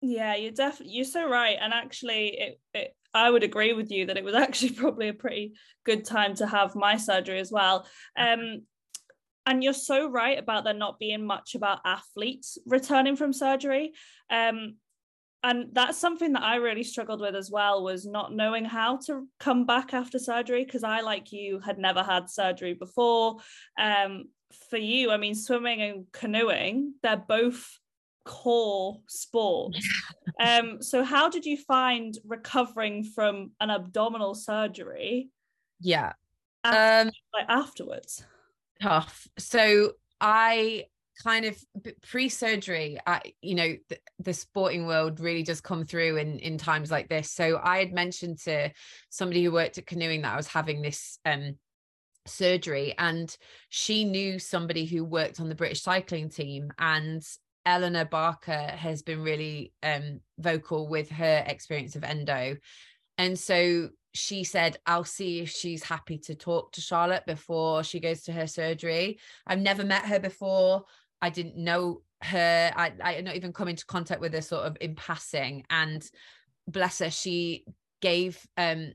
Yeah 0.01 0.35
you're 0.35 0.51
definitely 0.51 0.93
you're 0.93 1.05
so 1.05 1.27
right 1.27 1.57
and 1.59 1.73
actually 1.73 2.27
it, 2.27 2.59
it 2.73 2.95
i 3.13 3.29
would 3.29 3.43
agree 3.43 3.73
with 3.73 3.89
you 3.89 4.05
that 4.05 4.17
it 4.17 4.23
was 4.23 4.35
actually 4.45 4.71
probably 4.71 5.07
a 5.07 5.13
pretty 5.13 5.53
good 5.85 6.05
time 6.05 6.35
to 6.35 6.45
have 6.45 6.75
my 6.75 6.97
surgery 6.97 7.39
as 7.39 7.51
well. 7.51 7.87
Um 8.17 8.63
and 9.47 9.63
you're 9.63 9.73
so 9.73 10.09
right 10.09 10.37
about 10.37 10.63
there 10.63 10.73
not 10.73 10.99
being 10.99 11.25
much 11.25 11.55
about 11.55 11.79
athletes 11.85 12.57
returning 12.65 13.15
from 13.15 13.31
surgery. 13.31 13.93
Um 14.29 14.75
and 15.45 15.69
that's 15.73 15.99
something 15.99 16.33
that 16.33 16.41
I 16.41 16.55
really 16.55 16.83
struggled 16.83 17.21
with 17.21 17.35
as 17.35 17.51
well 17.51 17.83
was 17.83 18.03
not 18.07 18.33
knowing 18.33 18.65
how 18.65 18.97
to 19.05 19.27
come 19.39 19.67
back 19.67 19.93
after 19.93 20.17
surgery 20.17 20.65
because 20.65 20.83
I 20.83 21.01
like 21.01 21.31
you 21.31 21.59
had 21.59 21.77
never 21.77 22.01
had 22.01 22.29
surgery 22.31 22.73
before. 22.73 23.37
Um 23.79 24.25
for 24.69 24.77
you 24.77 25.11
I 25.11 25.17
mean 25.17 25.35
swimming 25.35 25.81
and 25.81 26.05
canoeing 26.11 26.95
they're 27.03 27.23
both 27.27 27.79
core 28.25 29.01
sports. 29.07 29.87
Um 30.39 30.81
so 30.81 31.03
how 31.03 31.29
did 31.29 31.45
you 31.45 31.55
find 31.55 32.17
recovering 32.25 33.03
from 33.03 33.51
an 33.61 33.69
abdominal 33.69 34.33
surgery 34.33 35.29
yeah. 35.79 36.13
after, 36.63 37.07
um 37.07 37.13
like 37.33 37.45
afterwards? 37.47 38.25
Tough. 38.81 39.27
So 39.37 39.93
I 40.19 40.85
kind 41.21 41.45
of 41.45 41.57
pre-surgery 42.01 42.97
you 43.41 43.55
know 43.55 43.73
the, 43.89 43.97
the, 44.19 44.33
sporting 44.33 44.85
world 44.85 45.19
really 45.19 45.43
does 45.43 45.61
come 45.61 45.85
through 45.85 46.17
in 46.17 46.39
in 46.39 46.57
times 46.57 46.91
like 46.91 47.07
this 47.07 47.31
so 47.31 47.59
i 47.63 47.77
had 47.77 47.93
mentioned 47.93 48.37
to 48.37 48.69
somebody 49.09 49.43
who 49.43 49.51
worked 49.51 49.77
at 49.77 49.85
canoeing 49.85 50.21
that 50.21 50.33
i 50.33 50.37
was 50.37 50.47
having 50.47 50.81
this 50.81 51.19
um 51.25 51.55
surgery 52.27 52.93
and 52.97 53.37
she 53.69 54.03
knew 54.03 54.39
somebody 54.39 54.85
who 54.85 55.03
worked 55.03 55.39
on 55.39 55.49
the 55.49 55.55
british 55.55 55.81
cycling 55.81 56.29
team 56.29 56.71
and 56.79 57.23
Elinor 57.67 58.05
Barker 58.05 58.51
has 58.51 59.01
been 59.01 59.23
really 59.23 59.73
um 59.81 60.19
vocal 60.37 60.87
with 60.87 61.09
her 61.09 61.43
experience 61.47 61.95
of 61.95 62.03
endo 62.03 62.57
and 63.17 63.39
so 63.39 63.89
she 64.15 64.45
said, 64.45 64.77
I'll 64.85 65.03
see 65.03 65.41
if 65.41 65.49
she's 65.49 65.83
happy 65.83 66.17
to 66.19 66.35
talk 66.35 66.71
to 66.73 66.81
Charlotte 66.81 67.25
before 67.25 67.83
she 67.83 67.99
goes 67.99 68.23
to 68.23 68.31
her 68.31 68.47
surgery. 68.47 69.19
I've 69.45 69.59
never 69.59 69.83
met 69.83 70.05
her 70.05 70.19
before. 70.19 70.85
I 71.21 71.29
didn't 71.29 71.57
know 71.57 72.01
her. 72.21 72.71
I, 72.75 72.93
I 73.03 73.13
had 73.13 73.25
not 73.25 73.35
even 73.35 73.53
come 73.53 73.67
into 73.67 73.85
contact 73.85 74.21
with 74.21 74.33
her 74.33 74.41
sort 74.41 74.65
of 74.65 74.77
in 74.81 74.95
passing. 74.95 75.65
And 75.69 76.03
bless 76.67 76.99
her, 76.99 77.11
she 77.11 77.65
gave 78.01 78.45
um 78.57 78.93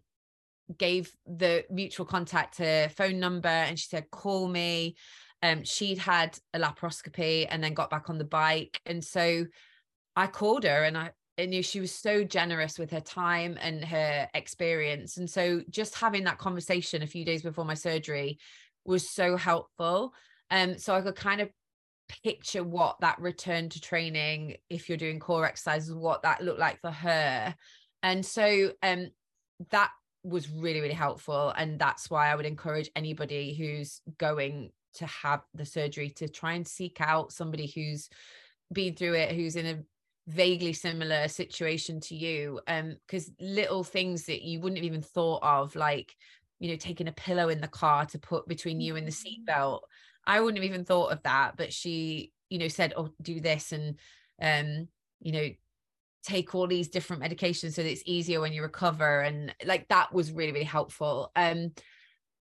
gave 0.79 1.11
the 1.27 1.65
mutual 1.71 2.07
contact 2.07 2.59
her 2.59 2.89
phone 2.89 3.19
number 3.19 3.49
and 3.49 3.79
she 3.79 3.89
said, 3.89 4.11
call 4.11 4.47
me. 4.47 4.97
Um, 5.43 5.65
she'd 5.65 5.99
had 5.99 6.39
a 6.55 6.61
laparoscopy 6.61 7.47
and 7.49 7.65
then 7.65 7.75
got 7.75 7.91
back 7.91 8.11
on 8.11 8.19
the 8.19 8.25
bike. 8.25 8.81
And 8.87 9.03
so 9.03 9.47
I 10.15 10.27
called 10.27 10.65
her 10.65 10.85
and 10.85 10.97
I, 10.97 11.11
I 11.39 11.47
knew 11.47 11.63
she 11.63 11.81
was 11.81 11.93
so 11.93 12.25
generous 12.25 12.79
with 12.79 12.91
her 12.91 13.01
time 13.01 13.57
and 13.61 13.85
her 13.85 14.29
experience. 14.35 15.17
And 15.17 15.29
so 15.29 15.63
just 15.71 15.95
having 15.95 16.25
that 16.25 16.39
conversation 16.39 17.03
a 17.03 17.07
few 17.07 17.25
days 17.25 17.43
before 17.43 17.65
my 17.65 17.75
surgery 17.75 18.39
was 18.85 19.11
so 19.11 19.37
helpful. 19.37 20.13
Um, 20.51 20.79
so 20.79 20.95
I 20.95 21.01
could 21.01 21.17
kind 21.17 21.41
of 21.41 21.49
picture 22.23 22.65
what 22.65 23.01
that 23.01 23.21
return 23.21 23.69
to 23.71 23.81
training 23.81 24.57
if 24.69 24.89
you're 24.89 24.99
doing 24.99 25.21
core 25.21 25.47
exercises 25.47 25.95
what 25.95 26.23
that 26.23 26.43
looked 26.43 26.59
like 26.59 26.81
for 26.81 26.91
her. 26.91 27.55
And 28.03 28.25
so 28.25 28.73
um 28.83 29.09
that 29.71 29.91
was 30.23 30.51
really 30.51 30.81
really 30.81 30.95
helpful. 30.95 31.53
And 31.57 31.79
that's 31.79 32.11
why 32.11 32.31
i 32.31 32.35
would 32.35 32.47
encourage 32.47 32.91
anybody 32.95 33.55
who's 33.55 34.01
going 34.19 34.71
to 34.95 35.07
have 35.07 35.43
the 35.55 35.65
surgery 35.65 36.11
to 36.11 36.29
try 36.29 36.55
and 36.55 36.67
seek 36.67 37.01
out 37.01 37.33
somebody 37.33 37.67
who's 37.67 38.09
been 38.73 38.95
through 38.95 39.15
it 39.15 39.33
who's 39.35 39.57
in 39.57 39.67
a 39.67 39.79
vaguely 40.27 40.73
similar 40.73 41.29
situation 41.29 42.01
to 42.01 42.15
you. 42.15 42.61
Um 42.67 42.97
because 43.07 43.31
little 43.41 43.85
things 43.85 44.27
that 44.27 44.43
you 44.43 44.61
wouldn't 44.61 44.79
have 44.79 44.85
even 44.85 45.03
thought 45.03 45.43
of 45.43 45.75
like 45.77 46.15
you 46.59 46.71
know 46.71 46.77
taking 46.77 47.09
a 47.09 47.13
pillow 47.13 47.49
in 47.49 47.61
the 47.61 47.69
car 47.69 48.07
to 48.07 48.19
put 48.19 48.47
between 48.47 48.81
you 48.81 48.97
and 48.97 49.07
the 49.07 49.13
mm. 49.13 49.47
seatbelt 49.49 49.81
I 50.27 50.41
wouldn't 50.41 50.63
have 50.63 50.71
even 50.71 50.85
thought 50.85 51.13
of 51.13 51.23
that, 51.25 51.57
but 51.57 51.73
she, 51.73 52.33
you 52.49 52.59
know, 52.59 52.69
said, 52.69 52.95
"Oh, 52.97 53.11
do 53.23 53.41
this," 53.41 53.73
and 53.73 53.99
um, 54.41 54.89
you 55.21 55.33
know, 55.33 55.49
take 56.23 56.55
all 56.55 56.67
these 56.67 56.89
different 56.89 57.23
medications 57.23 57.75
so 57.75 57.83
that 57.83 57.91
it's 57.91 58.03
easier 58.07 58.41
when 58.41 58.53
you 58.53 58.63
recover, 58.63 59.21
and 59.21 59.55
like 59.65 59.89
that 59.89 60.13
was 60.13 60.33
really, 60.33 60.53
really 60.53 60.65
helpful. 60.65 61.31
Um, 61.37 61.73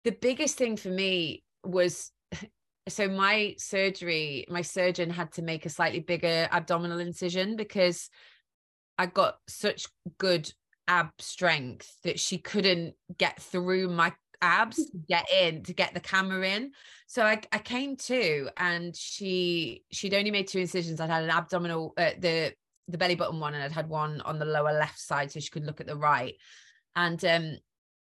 the 0.05 0.13
biggest 0.13 0.57
thing 0.57 0.77
for 0.77 0.89
me 0.89 1.45
was 1.65 2.13
so 2.89 3.09
my 3.09 3.55
surgery, 3.59 4.47
my 4.49 4.63
surgeon 4.63 5.11
had 5.11 5.33
to 5.33 5.43
make 5.43 5.67
a 5.67 5.71
slightly 5.71 6.01
bigger 6.01 6.49
abdominal 6.53 6.99
incision 6.99 7.57
because 7.57 8.11
I 8.99 9.07
got 9.07 9.39
such 9.49 9.87
good 10.19 10.53
ab 10.87 11.11
strength 11.19 11.97
that 12.05 12.21
she 12.21 12.39
couldn't 12.39 12.95
get 13.17 13.41
through 13.41 13.89
my 13.89 14.13
abs 14.45 14.77
to 14.77 14.99
get 15.09 15.27
in 15.33 15.63
to 15.65 15.73
get 15.73 15.95
the 15.95 16.01
camera 16.01 16.47
in. 16.49 16.73
So 17.07 17.25
I, 17.25 17.41
I 17.53 17.59
came 17.59 17.97
to 17.97 18.49
and 18.57 18.95
she 18.95 19.83
she'd 19.91 20.15
only 20.15 20.31
made 20.31 20.49
two 20.49 20.59
incisions. 20.59 21.01
I'd 21.01 21.11
had 21.11 21.25
an 21.25 21.31
abdominal 21.31 21.95
uh, 21.97 22.11
the 22.19 22.53
the 22.89 22.99
belly 22.99 23.15
button 23.15 23.41
one 23.41 23.55
and 23.55 23.63
i'd 23.63 23.73
had 23.73 23.89
one 23.89 24.21
on 24.27 24.39
the 24.39 24.45
lower 24.45 24.73
left 24.73 24.99
side 24.99 25.33
so 25.33 25.41
she 25.41 25.49
could 25.49 25.65
look 25.65 25.81
at 25.81 25.87
the 25.87 25.97
right. 25.97 26.35
And 26.95 27.25
um 27.25 27.57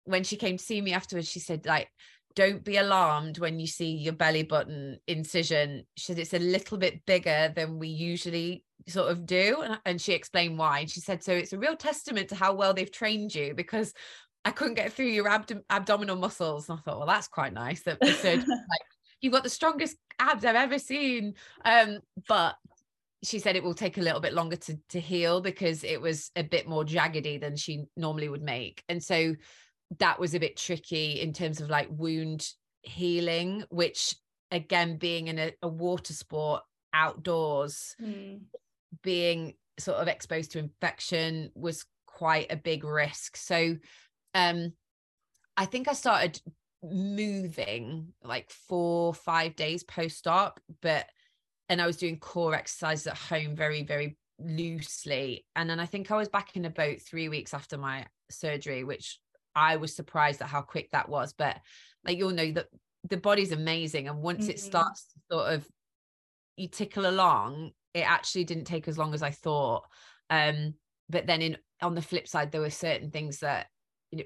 when 0.06 0.24
she 0.24 0.36
came 0.36 0.58
to 0.58 0.64
see 0.64 0.82
me 0.82 0.94
afterwards 0.94 1.30
she 1.30 1.40
said 1.40 1.66
like 1.66 1.90
don't 2.36 2.64
be 2.64 2.78
alarmed 2.78 3.38
when 3.38 3.60
you 3.60 3.68
see 3.68 3.92
your 3.92 4.14
belly 4.14 4.44
button 4.44 5.00
incision. 5.08 5.86
She 5.96 6.06
said 6.06 6.20
it's 6.20 6.34
a 6.34 6.40
little 6.40 6.78
bit 6.78 7.06
bigger 7.06 7.54
than 7.56 7.78
we 7.78 7.90
usually 7.90 8.64
sort 8.88 9.12
of 9.12 9.26
do. 9.26 9.62
And, 9.62 9.80
and 9.86 10.02
she 10.02 10.14
explained 10.14 10.58
why. 10.58 10.80
And 10.80 10.90
she 10.90 11.00
said 11.00 11.24
so 11.24 11.32
it's 11.32 11.54
a 11.54 11.60
real 11.60 11.76
testament 11.76 12.30
to 12.30 12.36
how 12.36 12.54
well 12.54 12.74
they've 12.74 12.92
trained 12.92 13.36
you 13.36 13.54
because 13.54 13.94
I 14.46 14.52
couldn't 14.52 14.76
get 14.76 14.94
through 14.94 15.08
your 15.08 15.28
abdom- 15.28 15.64
abdominal 15.70 16.16
muscles. 16.16 16.70
And 16.70 16.78
I 16.78 16.82
thought, 16.82 16.98
well, 16.98 17.08
that's 17.08 17.28
quite 17.28 17.54
nice. 17.54 17.84
That 17.84 18.00
the 18.00 18.12
surgeon 18.12 18.48
like, 18.50 18.82
you've 19.22 19.34
got 19.34 19.44
the 19.44 19.50
strongest 19.50 19.98
abs 20.20 20.46
I've 20.46 20.56
ever 20.56 20.80
seen. 20.80 21.36
Um, 21.64 22.00
but 22.28 22.56
she 23.24 23.40
said 23.40 23.56
it 23.56 23.64
will 23.64 23.74
take 23.74 23.98
a 23.98 24.02
little 24.02 24.20
bit 24.20 24.34
longer 24.34 24.58
to 24.58 24.78
to 24.90 25.00
heal 25.00 25.40
because 25.40 25.84
it 25.84 26.02
was 26.02 26.30
a 26.36 26.44
bit 26.44 26.68
more 26.68 26.84
jaggedy 26.84 27.40
than 27.40 27.56
she 27.56 27.86
normally 27.96 28.28
would 28.28 28.44
make. 28.44 28.84
And 28.90 29.02
so 29.02 29.36
that 30.00 30.20
was 30.20 30.34
a 30.34 30.40
bit 30.40 30.58
tricky 30.58 31.22
in 31.22 31.34
terms 31.34 31.62
of 31.62 31.70
like 31.70 31.88
wound 31.90 32.46
healing, 32.82 33.64
which 33.70 34.16
again, 34.52 34.98
being 34.98 35.28
in 35.28 35.40
a, 35.40 35.52
a 35.62 35.68
water 35.68 36.14
sport 36.14 36.62
outdoors, 36.94 37.96
mm. 38.02 38.40
being 39.02 39.56
sort 39.80 39.98
of 39.98 40.08
exposed 40.08 40.52
to 40.52 40.60
infection 40.60 41.50
was 41.56 41.86
quite 42.06 42.52
a 42.52 42.56
big 42.56 42.84
risk. 42.84 43.36
So 43.36 43.76
um 44.34 44.74
i 45.58 45.66
think 45.66 45.88
i 45.88 45.94
started 45.94 46.40
moving 46.84 48.08
like 48.24 48.50
four 48.50 49.14
five 49.14 49.56
days 49.56 49.84
post-op 49.84 50.60
but 50.82 51.06
and 51.70 51.82
i 51.82 51.88
was 51.88 51.98
doing 51.98 52.20
core 52.20 52.54
exercises 52.54 53.08
at 53.08 53.18
home 53.18 53.56
very 53.56 53.84
very 53.84 54.18
loosely. 54.40 55.46
And 55.56 55.70
then 55.70 55.80
i 55.80 55.86
think 55.86 56.12
i 56.12 56.18
was 56.18 56.30
back 56.30 56.56
in 56.56 56.66
a 56.66 56.70
boat 56.70 57.00
three 57.02 57.30
weeks 57.30 57.54
after 57.54 57.78
my 57.78 58.06
surgery 58.30 58.84
which 58.84 59.20
i 59.56 59.76
was 59.76 59.96
surprised 59.96 60.42
at 60.42 60.48
how 60.48 60.62
quick 60.62 60.90
that 60.92 61.10
was. 61.10 61.34
But 61.34 61.58
like 62.06 62.18
you'll 62.18 62.32
know 62.32 62.52
that 62.52 62.68
the 63.10 63.18
body's 63.18 63.52
amazing 63.52 64.08
and 64.08 64.22
once 64.22 64.44
mm-hmm. 64.44 64.52
it 64.52 64.60
starts 64.60 65.06
to 65.14 65.20
sort 65.32 65.54
of 65.54 65.68
you 66.58 66.68
tickle 66.68 67.08
along 67.08 67.72
it 67.94 68.10
actually 68.10 68.44
didn't 68.44 68.66
take 68.66 68.88
as 68.88 68.98
long 68.98 69.14
as 69.14 69.22
i 69.24 69.32
thought. 69.32 69.84
Um 70.30 70.76
but 71.10 71.28
then 71.28 71.42
in 71.42 71.58
on 71.82 71.96
the 71.96 72.02
flip 72.02 72.28
side 72.28 72.52
there 72.52 72.62
were 72.62 72.70
certain 72.70 73.12
things 73.12 73.40
that 73.40 73.68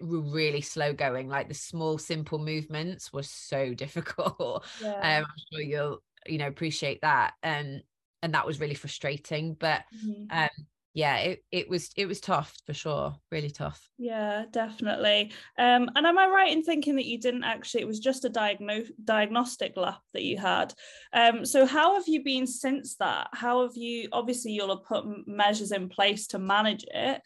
were 0.02 0.22
really 0.22 0.62
slow 0.62 0.94
going 0.94 1.28
like 1.28 1.48
the 1.48 1.54
small 1.54 1.98
simple 1.98 2.40
movements 2.40 3.12
were 3.14 3.24
so 3.24 3.74
difficult 3.74 4.66
yeah. 4.82 5.20
um, 5.20 5.26
i'm 5.26 5.44
sure 5.52 5.62
you'll 5.62 6.04
you 6.28 6.38
know 6.38 6.48
appreciate 6.48 7.02
that 7.02 7.34
and 7.44 7.82
and 8.22 8.34
that 8.34 8.46
was 8.46 8.60
really 8.60 8.76
frustrating 8.76 9.54
but 9.54 9.84
mm-hmm. 9.96 10.26
um 10.32 10.50
yeah 10.98 11.18
it, 11.18 11.44
it 11.52 11.70
was 11.70 11.92
it 11.96 12.08
was 12.08 12.20
tough 12.20 12.56
for 12.66 12.74
sure 12.74 13.16
really 13.32 13.52
tough 13.52 13.88
yeah 14.00 14.46
definitely 14.50 15.32
um 15.60 15.88
and 15.96 16.08
am 16.08 16.18
i 16.18 16.26
right 16.26 16.52
in 16.52 16.64
thinking 16.64 16.96
that 16.96 17.06
you 17.06 17.20
didn't 17.20 17.44
actually 17.44 17.82
it 17.82 17.88
was 17.88 18.00
just 18.00 18.26
a 18.26 18.30
diagnose 18.30 18.88
diagnostic 19.04 19.78
lap 19.78 20.00
that 20.14 20.24
you 20.24 20.38
had 20.38 20.74
um 21.14 21.46
so 21.46 21.68
how 21.68 21.94
have 21.94 22.08
you 22.08 22.24
been 22.24 22.48
since 22.48 22.96
that 22.96 23.28
how 23.32 23.62
have 23.62 23.78
you 23.78 24.10
obviously 24.12 24.52
you'll 24.52 24.76
have 24.76 24.86
put 24.86 25.06
measures 25.28 25.72
in 25.72 25.88
place 25.88 26.26
to 26.26 26.40
manage 26.40 26.84
it 26.92 27.22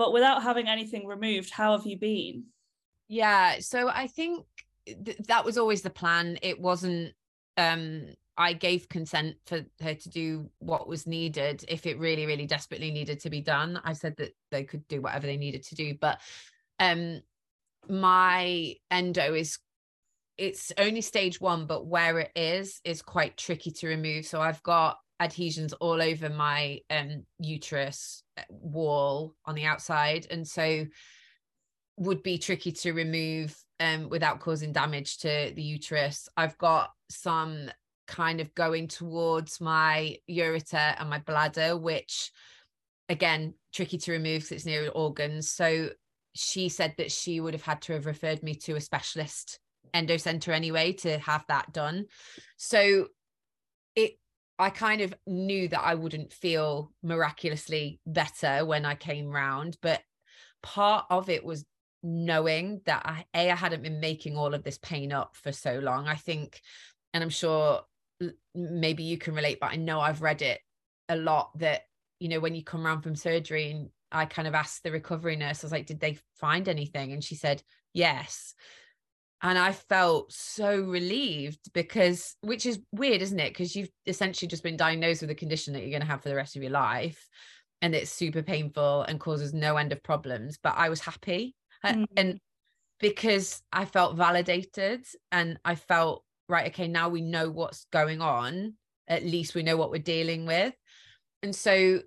but 0.00 0.14
without 0.14 0.42
having 0.42 0.66
anything 0.66 1.06
removed 1.06 1.50
how 1.50 1.76
have 1.76 1.86
you 1.86 1.98
been 1.98 2.44
yeah 3.08 3.56
so 3.60 3.88
i 3.90 4.06
think 4.06 4.46
th- 4.86 5.18
that 5.28 5.44
was 5.44 5.58
always 5.58 5.82
the 5.82 5.90
plan 5.90 6.38
it 6.40 6.58
wasn't 6.58 7.12
um 7.58 8.06
I 8.38 8.54
gave 8.54 8.88
consent 8.88 9.36
for 9.44 9.60
her 9.82 9.94
to 9.94 10.08
do 10.08 10.48
what 10.60 10.88
was 10.88 11.06
needed 11.06 11.62
if 11.68 11.84
it 11.84 11.98
really, 11.98 12.24
really 12.24 12.46
desperately 12.46 12.90
needed 12.90 13.20
to 13.20 13.28
be 13.28 13.42
done. 13.42 13.78
I 13.84 13.92
said 13.92 14.16
that 14.16 14.34
they 14.50 14.64
could 14.64 14.88
do 14.88 15.02
whatever 15.02 15.26
they 15.26 15.36
needed 15.36 15.62
to 15.64 15.74
do. 15.74 15.94
But 16.00 16.22
um 16.78 17.20
my 17.86 18.76
endo 18.90 19.34
is 19.34 19.58
it's 20.38 20.72
only 20.78 21.02
stage 21.02 21.38
one, 21.38 21.66
but 21.66 21.84
where 21.84 22.18
it 22.20 22.30
is 22.34 22.80
is 22.82 23.02
quite 23.02 23.36
tricky 23.36 23.72
to 23.72 23.88
remove. 23.88 24.24
So 24.24 24.40
I've 24.40 24.62
got 24.62 24.96
adhesions 25.20 25.72
all 25.74 26.00
over 26.00 26.30
my 26.30 26.80
um 26.90 27.24
uterus 27.38 28.22
uh, 28.38 28.42
wall 28.48 29.34
on 29.44 29.54
the 29.54 29.64
outside. 29.64 30.26
And 30.30 30.46
so 30.46 30.86
would 31.96 32.22
be 32.22 32.38
tricky 32.38 32.72
to 32.72 32.92
remove 32.92 33.54
um, 33.78 34.08
without 34.08 34.40
causing 34.40 34.72
damage 34.72 35.18
to 35.18 35.52
the 35.54 35.62
uterus. 35.62 36.28
I've 36.36 36.56
got 36.56 36.90
some 37.10 37.70
kind 38.06 38.40
of 38.40 38.54
going 38.54 38.88
towards 38.88 39.60
my 39.60 40.16
ureter 40.28 40.94
and 40.98 41.10
my 41.10 41.18
bladder, 41.18 41.76
which 41.76 42.32
again, 43.10 43.54
tricky 43.74 43.98
to 43.98 44.12
remove 44.12 44.42
because 44.42 44.52
it's 44.52 44.66
near 44.66 44.88
organs. 44.88 45.50
So 45.50 45.90
she 46.34 46.68
said 46.68 46.94
that 46.96 47.12
she 47.12 47.40
would 47.40 47.54
have 47.54 47.62
had 47.62 47.82
to 47.82 47.92
have 47.92 48.06
referred 48.06 48.42
me 48.42 48.54
to 48.54 48.76
a 48.76 48.80
specialist 48.80 49.58
endo 49.92 50.16
center 50.16 50.52
anyway 50.52 50.92
to 50.92 51.18
have 51.18 51.44
that 51.48 51.72
done. 51.72 52.06
So 52.56 53.08
I 54.60 54.70
kind 54.70 55.00
of 55.00 55.14
knew 55.26 55.68
that 55.68 55.80
I 55.80 55.94
wouldn't 55.94 56.32
feel 56.32 56.92
miraculously 57.02 58.00
better 58.06 58.64
when 58.64 58.84
I 58.84 58.94
came 58.94 59.30
round, 59.30 59.76
but 59.80 60.02
part 60.62 61.06
of 61.10 61.28
it 61.28 61.44
was 61.44 61.64
knowing 62.02 62.80
that 62.86 63.02
I, 63.04 63.24
a 63.34 63.50
I 63.50 63.54
hadn't 63.54 63.82
been 63.82 64.00
making 64.00 64.36
all 64.36 64.54
of 64.54 64.62
this 64.62 64.78
pain 64.78 65.12
up 65.12 65.36
for 65.36 65.52
so 65.52 65.78
long. 65.78 66.08
I 66.08 66.14
think, 66.14 66.60
and 67.12 67.22
I'm 67.22 67.30
sure 67.30 67.80
maybe 68.54 69.02
you 69.02 69.18
can 69.18 69.34
relate, 69.34 69.58
but 69.60 69.72
I 69.72 69.76
know 69.76 70.00
I've 70.00 70.22
read 70.22 70.42
it 70.42 70.60
a 71.08 71.16
lot 71.16 71.58
that, 71.58 71.82
you 72.18 72.28
know, 72.28 72.40
when 72.40 72.54
you 72.54 72.62
come 72.62 72.84
round 72.84 73.02
from 73.02 73.16
surgery 73.16 73.70
and 73.70 73.88
I 74.12 74.26
kind 74.26 74.46
of 74.46 74.54
asked 74.54 74.82
the 74.82 74.92
recovery 74.92 75.36
nurse, 75.36 75.62
I 75.62 75.66
was 75.66 75.72
like, 75.72 75.86
did 75.86 76.00
they 76.00 76.18
find 76.36 76.68
anything? 76.68 77.12
And 77.12 77.24
she 77.24 77.34
said, 77.34 77.62
yes. 77.92 78.54
And 79.42 79.58
I 79.58 79.72
felt 79.72 80.32
so 80.32 80.82
relieved 80.82 81.72
because, 81.72 82.36
which 82.42 82.66
is 82.66 82.78
weird, 82.92 83.22
isn't 83.22 83.40
it? 83.40 83.50
Because 83.50 83.74
you've 83.74 83.90
essentially 84.06 84.48
just 84.48 84.62
been 84.62 84.76
diagnosed 84.76 85.22
with 85.22 85.30
a 85.30 85.34
condition 85.34 85.72
that 85.72 85.80
you're 85.80 85.90
going 85.90 86.02
to 86.02 86.06
have 86.06 86.22
for 86.22 86.28
the 86.28 86.34
rest 86.34 86.56
of 86.56 86.62
your 86.62 86.72
life. 86.72 87.26
And 87.80 87.94
it's 87.94 88.10
super 88.10 88.42
painful 88.42 89.02
and 89.02 89.18
causes 89.18 89.54
no 89.54 89.78
end 89.78 89.92
of 89.92 90.02
problems. 90.02 90.58
But 90.62 90.74
I 90.76 90.90
was 90.90 91.00
happy. 91.00 91.54
Mm-hmm. 91.84 92.04
And 92.16 92.40
because 92.98 93.62
I 93.72 93.86
felt 93.86 94.16
validated 94.16 95.06
and 95.32 95.58
I 95.64 95.74
felt 95.74 96.22
right, 96.48 96.68
okay, 96.68 96.88
now 96.88 97.08
we 97.08 97.22
know 97.22 97.48
what's 97.48 97.86
going 97.90 98.20
on. 98.20 98.74
At 99.08 99.24
least 99.24 99.54
we 99.54 99.62
know 99.62 99.78
what 99.78 99.90
we're 99.90 100.02
dealing 100.02 100.44
with. 100.44 100.74
And 101.42 101.56
so 101.56 102.00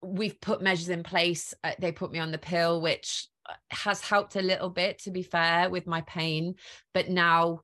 we've 0.00 0.40
put 0.40 0.62
measures 0.62 0.88
in 0.88 1.02
place. 1.02 1.52
Uh, 1.62 1.72
they 1.78 1.92
put 1.92 2.10
me 2.10 2.18
on 2.18 2.32
the 2.32 2.38
pill, 2.38 2.80
which 2.80 3.28
has 3.70 4.00
helped 4.00 4.36
a 4.36 4.42
little 4.42 4.70
bit, 4.70 4.98
to 5.00 5.10
be 5.10 5.22
fair, 5.22 5.70
with 5.70 5.86
my 5.86 6.00
pain. 6.02 6.54
But 6.94 7.08
now 7.08 7.60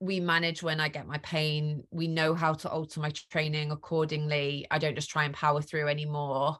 we 0.00 0.20
manage 0.20 0.62
when 0.62 0.80
I 0.80 0.88
get 0.88 1.06
my 1.06 1.18
pain. 1.18 1.84
We 1.90 2.08
know 2.08 2.34
how 2.34 2.54
to 2.54 2.70
alter 2.70 3.00
my 3.00 3.10
training 3.30 3.70
accordingly. 3.70 4.66
I 4.70 4.78
don't 4.78 4.96
just 4.96 5.10
try 5.10 5.24
and 5.24 5.34
power 5.34 5.62
through 5.62 5.88
anymore. 5.88 6.58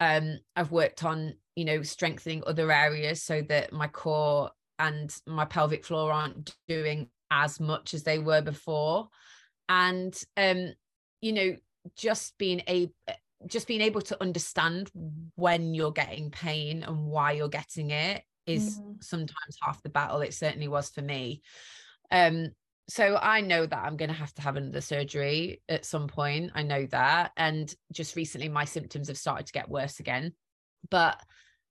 Um, 0.00 0.38
I've 0.56 0.72
worked 0.72 1.04
on, 1.04 1.34
you 1.54 1.64
know, 1.64 1.82
strengthening 1.82 2.42
other 2.46 2.72
areas 2.72 3.22
so 3.22 3.42
that 3.42 3.72
my 3.72 3.86
core 3.86 4.50
and 4.78 5.14
my 5.26 5.44
pelvic 5.44 5.84
floor 5.84 6.10
aren't 6.10 6.54
doing 6.66 7.08
as 7.30 7.60
much 7.60 7.94
as 7.94 8.02
they 8.02 8.18
were 8.18 8.40
before 8.40 9.08
and 9.68 10.20
um 10.36 10.72
you 11.20 11.32
know 11.32 11.54
just 11.96 12.36
being 12.38 12.60
a 12.68 12.90
just 13.46 13.66
being 13.66 13.80
able 13.80 14.02
to 14.02 14.22
understand 14.22 14.90
when 15.36 15.74
you're 15.74 15.92
getting 15.92 16.30
pain 16.30 16.82
and 16.82 17.06
why 17.06 17.32
you're 17.32 17.48
getting 17.48 17.90
it 17.90 18.22
is 18.46 18.78
mm-hmm. 18.78 18.92
sometimes 19.00 19.58
half 19.62 19.82
the 19.82 19.88
battle. 19.88 20.20
It 20.20 20.34
certainly 20.34 20.68
was 20.68 20.90
for 20.90 21.02
me. 21.02 21.42
Um 22.10 22.50
so 22.88 23.16
i 23.22 23.40
know 23.40 23.64
that 23.64 23.84
i'm 23.84 23.96
going 23.96 24.08
to 24.08 24.14
have 24.16 24.34
to 24.34 24.42
have 24.42 24.56
another 24.56 24.80
surgery 24.80 25.62
at 25.68 25.86
some 25.86 26.08
point. 26.08 26.50
I 26.54 26.64
know 26.64 26.86
that. 26.86 27.30
And 27.36 27.72
just 27.92 28.16
recently 28.16 28.48
my 28.48 28.64
symptoms 28.64 29.08
have 29.08 29.16
started 29.16 29.46
to 29.46 29.52
get 29.52 29.70
worse 29.70 30.00
again. 30.00 30.32
But 30.90 31.20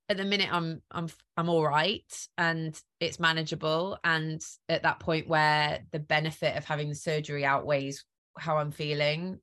at 0.08 0.16
the 0.16 0.24
minute 0.24 0.48
i'm 0.50 0.80
i'm 0.90 1.08
i'm 1.36 1.50
all 1.50 1.64
right 1.64 2.10
and 2.38 2.80
it's 3.00 3.20
manageable. 3.20 3.98
And 4.02 4.40
at 4.68 4.82
that 4.82 4.98
point 4.98 5.28
where 5.28 5.80
the 5.92 5.98
benefit 5.98 6.56
of 6.56 6.64
having 6.64 6.88
the 6.88 6.94
surgery 6.94 7.44
outweighs 7.44 8.04
how 8.38 8.56
i'm 8.56 8.70
feeling 8.70 9.40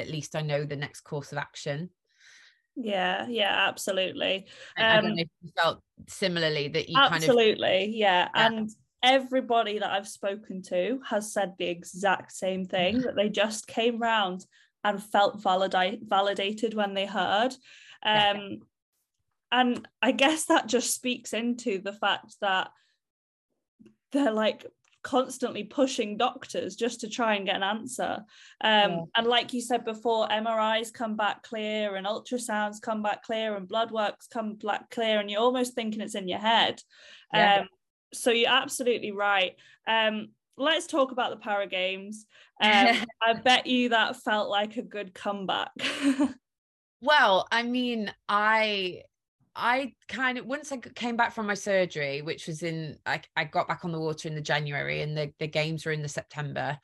at 0.00 0.08
least 0.10 0.34
i 0.34 0.40
know 0.40 0.64
the 0.64 0.76
next 0.76 1.02
course 1.02 1.32
of 1.32 1.38
action. 1.38 1.90
Yeah 2.76 3.26
yeah 3.28 3.66
absolutely. 3.68 4.46
Um, 4.76 4.84
i 4.84 4.94
don't 4.96 5.04
um, 5.04 5.16
know 5.16 5.22
if 5.22 5.28
you 5.42 5.50
felt 5.56 5.82
similarly 6.08 6.68
that 6.68 6.88
you 6.88 6.96
absolutely 6.98 7.68
kind 7.68 7.90
of, 7.90 7.94
yeah. 7.94 8.28
yeah. 8.34 8.46
and 8.46 8.70
everybody 9.02 9.78
that 9.78 9.90
i've 9.90 10.08
spoken 10.08 10.62
to 10.62 11.00
has 11.08 11.32
said 11.32 11.54
the 11.58 11.66
exact 11.66 12.32
same 12.32 12.64
thing 12.64 13.00
that 13.02 13.16
they 13.16 13.28
just 13.28 13.66
came 13.66 13.98
round 13.98 14.44
and 14.82 15.02
felt 15.02 15.42
validate, 15.42 16.00
validated 16.02 16.72
when 16.72 16.94
they 16.94 17.04
heard. 17.04 17.52
Um 18.02 18.36
yeah 18.36 18.56
and 19.52 19.86
I 20.00 20.12
guess 20.12 20.46
that 20.46 20.68
just 20.68 20.94
speaks 20.94 21.32
into 21.32 21.80
the 21.80 21.92
fact 21.92 22.36
that 22.40 22.70
they're 24.12 24.32
like 24.32 24.66
constantly 25.02 25.64
pushing 25.64 26.16
doctors 26.16 26.76
just 26.76 27.00
to 27.00 27.08
try 27.08 27.34
and 27.34 27.46
get 27.46 27.56
an 27.56 27.62
answer. 27.62 28.18
Um, 28.60 28.90
yeah. 28.90 28.98
And 29.16 29.26
like 29.26 29.52
you 29.52 29.60
said 29.60 29.84
before, 29.84 30.28
MRIs 30.28 30.92
come 30.92 31.16
back 31.16 31.42
clear 31.42 31.96
and 31.96 32.06
ultrasounds 32.06 32.80
come 32.80 33.02
back 33.02 33.22
clear 33.22 33.56
and 33.56 33.68
blood 33.68 33.90
works 33.90 34.26
come 34.26 34.54
back 34.54 34.90
clear, 34.90 35.20
and 35.20 35.30
you're 35.30 35.40
almost 35.40 35.74
thinking 35.74 36.00
it's 36.00 36.14
in 36.14 36.28
your 36.28 36.38
head. 36.38 36.80
Yeah. 37.32 37.60
Um, 37.60 37.68
so 38.12 38.30
you're 38.30 38.50
absolutely 38.50 39.12
right. 39.12 39.54
Um, 39.86 40.28
let's 40.56 40.86
talk 40.86 41.12
about 41.12 41.30
the 41.30 41.36
Para 41.36 41.66
Games. 41.66 42.26
Um, 42.60 42.96
I 43.22 43.34
bet 43.42 43.66
you 43.66 43.90
that 43.90 44.16
felt 44.16 44.50
like 44.50 44.76
a 44.76 44.82
good 44.82 45.14
comeback. 45.14 45.70
well, 47.00 47.46
I 47.50 47.62
mean, 47.62 48.12
I 48.28 49.02
I 49.60 49.94
kind 50.08 50.38
of 50.38 50.46
once 50.46 50.72
I 50.72 50.78
came 50.78 51.16
back 51.16 51.32
from 51.32 51.46
my 51.46 51.54
surgery, 51.54 52.22
which 52.22 52.46
was 52.46 52.62
in 52.62 52.96
I, 53.06 53.20
I 53.36 53.44
got 53.44 53.68
back 53.68 53.84
on 53.84 53.92
the 53.92 54.00
water 54.00 54.28
in 54.28 54.34
the 54.34 54.40
January 54.40 55.02
and 55.02 55.16
the, 55.16 55.32
the 55.38 55.46
games 55.46 55.84
were 55.84 55.92
in 55.92 56.02
the 56.02 56.08
September. 56.08 56.78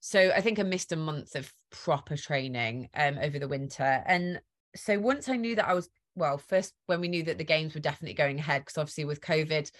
So 0.00 0.30
I 0.34 0.40
think 0.40 0.58
I 0.58 0.62
missed 0.62 0.92
a 0.92 0.96
month 0.96 1.34
of 1.34 1.52
proper 1.70 2.16
training 2.16 2.88
um 2.94 3.18
over 3.18 3.38
the 3.38 3.48
winter. 3.48 4.02
And 4.06 4.40
so 4.76 4.98
once 4.98 5.28
I 5.28 5.36
knew 5.36 5.56
that 5.56 5.68
I 5.68 5.74
was 5.74 5.88
well, 6.14 6.38
first 6.38 6.72
when 6.86 7.00
we 7.00 7.08
knew 7.08 7.24
that 7.24 7.38
the 7.38 7.44
games 7.44 7.74
were 7.74 7.80
definitely 7.80 8.14
going 8.14 8.38
ahead, 8.38 8.62
because 8.62 8.78
obviously 8.78 9.04
with 9.04 9.20
COVID, 9.20 9.70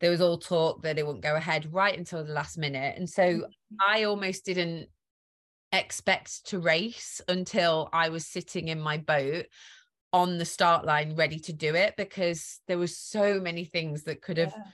there 0.00 0.10
was 0.10 0.20
all 0.20 0.38
talk 0.38 0.82
that 0.82 0.98
it 0.98 1.06
wouldn't 1.06 1.24
go 1.24 1.34
ahead 1.34 1.72
right 1.72 1.96
until 1.96 2.24
the 2.24 2.32
last 2.32 2.58
minute. 2.58 2.96
And 2.96 3.08
so 3.08 3.22
mm-hmm. 3.22 3.76
I 3.80 4.04
almost 4.04 4.44
didn't 4.44 4.88
expect 5.72 6.46
to 6.46 6.58
race 6.58 7.20
until 7.28 7.88
I 7.92 8.08
was 8.08 8.26
sitting 8.26 8.68
in 8.68 8.80
my 8.80 8.98
boat 8.98 9.46
on 10.12 10.38
the 10.38 10.44
start 10.44 10.84
line 10.84 11.14
ready 11.16 11.38
to 11.38 11.52
do 11.52 11.74
it 11.74 11.94
because 11.96 12.60
there 12.68 12.78
was 12.78 12.96
so 12.96 13.40
many 13.40 13.64
things 13.64 14.04
that 14.04 14.22
could 14.22 14.38
have 14.38 14.54
yeah. 14.56 14.64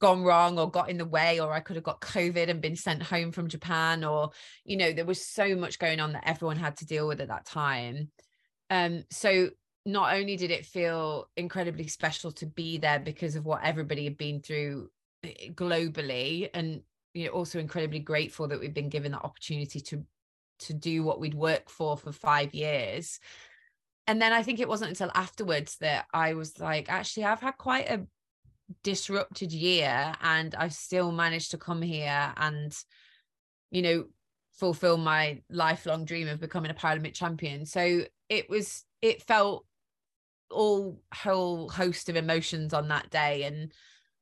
gone 0.00 0.22
wrong 0.22 0.58
or 0.58 0.70
got 0.70 0.90
in 0.90 0.98
the 0.98 1.04
way 1.04 1.40
or 1.40 1.52
I 1.52 1.60
could 1.60 1.76
have 1.76 1.84
got 1.84 2.00
covid 2.00 2.48
and 2.48 2.60
been 2.60 2.76
sent 2.76 3.02
home 3.02 3.32
from 3.32 3.48
Japan 3.48 4.04
or 4.04 4.30
you 4.64 4.76
know 4.76 4.92
there 4.92 5.04
was 5.04 5.24
so 5.24 5.54
much 5.56 5.78
going 5.78 6.00
on 6.00 6.12
that 6.12 6.28
everyone 6.28 6.56
had 6.56 6.76
to 6.78 6.86
deal 6.86 7.06
with 7.06 7.20
at 7.20 7.28
that 7.28 7.46
time 7.46 8.10
um 8.70 9.04
so 9.10 9.50
not 9.86 10.14
only 10.14 10.36
did 10.36 10.50
it 10.50 10.66
feel 10.66 11.30
incredibly 11.36 11.86
special 11.86 12.32
to 12.32 12.46
be 12.46 12.76
there 12.76 12.98
because 12.98 13.36
of 13.36 13.46
what 13.46 13.62
everybody 13.62 14.02
had 14.02 14.18
been 14.18 14.40
through 14.40 14.90
eh, 15.22 15.48
globally 15.52 16.50
and 16.52 16.82
you 17.14 17.26
know 17.26 17.30
also 17.30 17.58
incredibly 17.60 18.00
grateful 18.00 18.48
that 18.48 18.58
we've 18.58 18.74
been 18.74 18.88
given 18.88 19.12
the 19.12 19.18
opportunity 19.18 19.80
to 19.80 20.04
to 20.58 20.74
do 20.74 21.02
what 21.02 21.20
we'd 21.20 21.34
worked 21.34 21.70
for 21.70 21.96
for 21.96 22.12
5 22.12 22.52
years 22.52 23.20
and 24.06 24.22
then 24.22 24.32
I 24.32 24.42
think 24.42 24.60
it 24.60 24.68
wasn't 24.68 24.90
until 24.90 25.10
afterwards 25.14 25.76
that 25.78 26.06
I 26.12 26.34
was 26.34 26.58
like, 26.60 26.90
actually, 26.90 27.24
I've 27.24 27.40
had 27.40 27.58
quite 27.58 27.90
a 27.90 28.06
disrupted 28.82 29.52
year 29.52 30.14
and 30.22 30.54
I've 30.54 30.74
still 30.74 31.10
managed 31.10 31.50
to 31.52 31.58
come 31.58 31.82
here 31.82 32.32
and, 32.36 32.76
you 33.70 33.82
know, 33.82 34.04
fulfill 34.52 34.96
my 34.96 35.42
lifelong 35.50 36.04
dream 36.04 36.28
of 36.28 36.40
becoming 36.40 36.70
a 36.70 36.74
Paralympic 36.74 37.14
champion. 37.14 37.66
So 37.66 38.04
it 38.28 38.48
was, 38.48 38.84
it 39.02 39.22
felt 39.22 39.66
all 40.50 41.00
whole 41.12 41.68
host 41.68 42.08
of 42.08 42.14
emotions 42.14 42.72
on 42.72 42.88
that 42.88 43.10
day. 43.10 43.42
And 43.42 43.72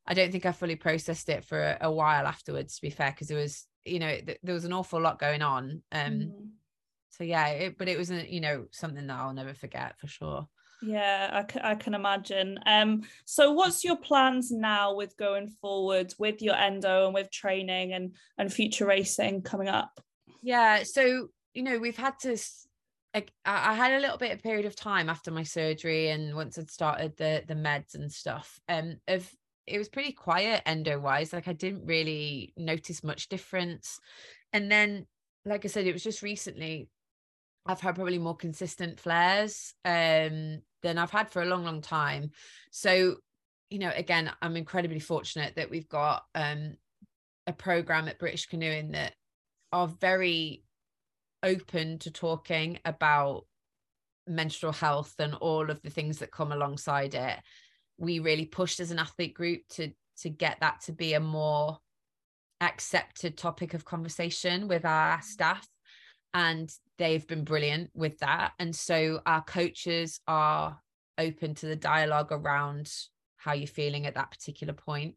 I 0.06 0.14
don't 0.14 0.32
think 0.32 0.46
I 0.46 0.52
fully 0.52 0.76
processed 0.76 1.28
it 1.28 1.44
for 1.44 1.60
a, 1.60 1.78
a 1.82 1.92
while 1.92 2.26
afterwards, 2.26 2.76
to 2.76 2.82
be 2.82 2.90
fair, 2.90 3.10
because 3.10 3.30
it 3.30 3.36
was, 3.36 3.66
you 3.84 3.98
know, 3.98 4.08
th- 4.08 4.38
there 4.42 4.54
was 4.54 4.64
an 4.64 4.72
awful 4.72 5.00
lot 5.00 5.18
going 5.18 5.42
on. 5.42 5.82
Um, 5.92 6.12
mm-hmm 6.12 6.44
so 7.16 7.24
yeah 7.24 7.48
it, 7.48 7.78
but 7.78 7.88
it 7.88 7.98
was 7.98 8.10
a, 8.10 8.32
you 8.32 8.40
know 8.40 8.66
something 8.70 9.06
that 9.06 9.18
i'll 9.18 9.34
never 9.34 9.54
forget 9.54 9.98
for 9.98 10.06
sure 10.06 10.48
yeah 10.82 11.30
I, 11.32 11.52
c- 11.52 11.60
I 11.62 11.74
can 11.76 11.94
imagine 11.94 12.58
um 12.66 13.02
so 13.24 13.52
what's 13.52 13.84
your 13.84 13.96
plans 13.96 14.50
now 14.50 14.94
with 14.94 15.16
going 15.16 15.48
forward 15.48 16.12
with 16.18 16.42
your 16.42 16.56
endo 16.56 17.06
and 17.06 17.14
with 17.14 17.30
training 17.30 17.92
and 17.92 18.14
and 18.36 18.52
future 18.52 18.86
racing 18.86 19.42
coming 19.42 19.68
up 19.68 20.00
Yeah. 20.42 20.82
So, 20.82 21.28
you 21.54 21.62
know, 21.62 21.78
we've 21.78 21.96
had 21.96 22.18
to 22.20 22.36
I, 23.44 23.74
had 23.74 23.92
a 23.92 24.00
little 24.00 24.18
bit 24.18 24.32
of 24.32 24.42
period 24.42 24.66
of 24.66 24.74
time 24.74 25.08
after 25.08 25.30
my 25.30 25.44
surgery 25.44 26.08
and 26.08 26.34
once 26.34 26.58
I'd 26.58 26.70
started 26.70 27.16
the 27.16 27.44
the 27.46 27.54
meds 27.54 27.94
and 27.94 28.10
stuff, 28.10 28.58
um, 28.68 28.96
of 29.06 29.30
it 29.66 29.78
was 29.78 29.88
pretty 29.88 30.12
quiet 30.12 30.62
endo 30.66 30.98
wise. 30.98 31.32
Like 31.32 31.48
I 31.48 31.52
didn't 31.52 31.86
really 31.86 32.52
notice 32.56 33.04
much 33.04 33.28
difference. 33.28 34.00
And 34.52 34.70
then, 34.70 35.06
like 35.44 35.64
I 35.64 35.68
said, 35.68 35.86
it 35.86 35.92
was 35.92 36.02
just 36.02 36.22
recently 36.22 36.88
I've 37.66 37.80
had 37.80 37.94
probably 37.94 38.18
more 38.18 38.36
consistent 38.36 39.00
flares 39.00 39.74
um, 39.84 40.60
than 40.82 40.98
I've 40.98 41.10
had 41.10 41.30
for 41.30 41.42
a 41.42 41.46
long, 41.46 41.64
long 41.64 41.80
time. 41.80 42.30
So, 42.70 43.16
you 43.70 43.78
know, 43.78 43.90
again, 43.94 44.30
I'm 44.42 44.56
incredibly 44.56 45.00
fortunate 45.00 45.56
that 45.56 45.70
we've 45.70 45.88
got 45.88 46.24
um, 46.34 46.74
a 47.46 47.52
program 47.52 48.08
at 48.08 48.18
British 48.18 48.46
Canoeing 48.46 48.92
that 48.92 49.14
are 49.72 49.88
very 49.88 50.62
open 51.42 51.98
to 52.00 52.10
talking 52.10 52.78
about 52.84 53.46
menstrual 54.26 54.72
health 54.72 55.14
and 55.18 55.34
all 55.34 55.70
of 55.70 55.80
the 55.82 55.90
things 55.90 56.18
that 56.18 56.30
come 56.30 56.52
alongside 56.52 57.14
it. 57.14 57.38
We 57.98 58.18
really 58.18 58.46
pushed 58.46 58.80
as 58.80 58.90
an 58.90 58.98
athlete 58.98 59.34
group 59.34 59.62
to 59.70 59.92
to 60.22 60.30
get 60.30 60.58
that 60.60 60.80
to 60.82 60.92
be 60.92 61.14
a 61.14 61.20
more 61.20 61.78
accepted 62.60 63.36
topic 63.36 63.74
of 63.74 63.84
conversation 63.84 64.68
with 64.68 64.84
our 64.84 65.20
staff. 65.22 65.66
And 66.32 66.72
they've 66.98 67.26
been 67.26 67.44
brilliant 67.44 67.90
with 67.94 68.18
that 68.18 68.52
and 68.58 68.74
so 68.74 69.20
our 69.26 69.42
coaches 69.42 70.20
are 70.26 70.78
open 71.18 71.54
to 71.54 71.66
the 71.66 71.76
dialogue 71.76 72.28
around 72.30 72.90
how 73.36 73.52
you're 73.52 73.66
feeling 73.66 74.06
at 74.06 74.14
that 74.14 74.30
particular 74.30 74.72
point 74.72 75.16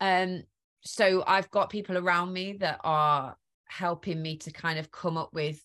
um 0.00 0.42
so 0.82 1.22
i've 1.26 1.50
got 1.50 1.70
people 1.70 1.98
around 1.98 2.32
me 2.32 2.52
that 2.54 2.80
are 2.84 3.36
helping 3.66 4.20
me 4.20 4.36
to 4.36 4.50
kind 4.50 4.78
of 4.78 4.90
come 4.90 5.16
up 5.16 5.30
with 5.32 5.62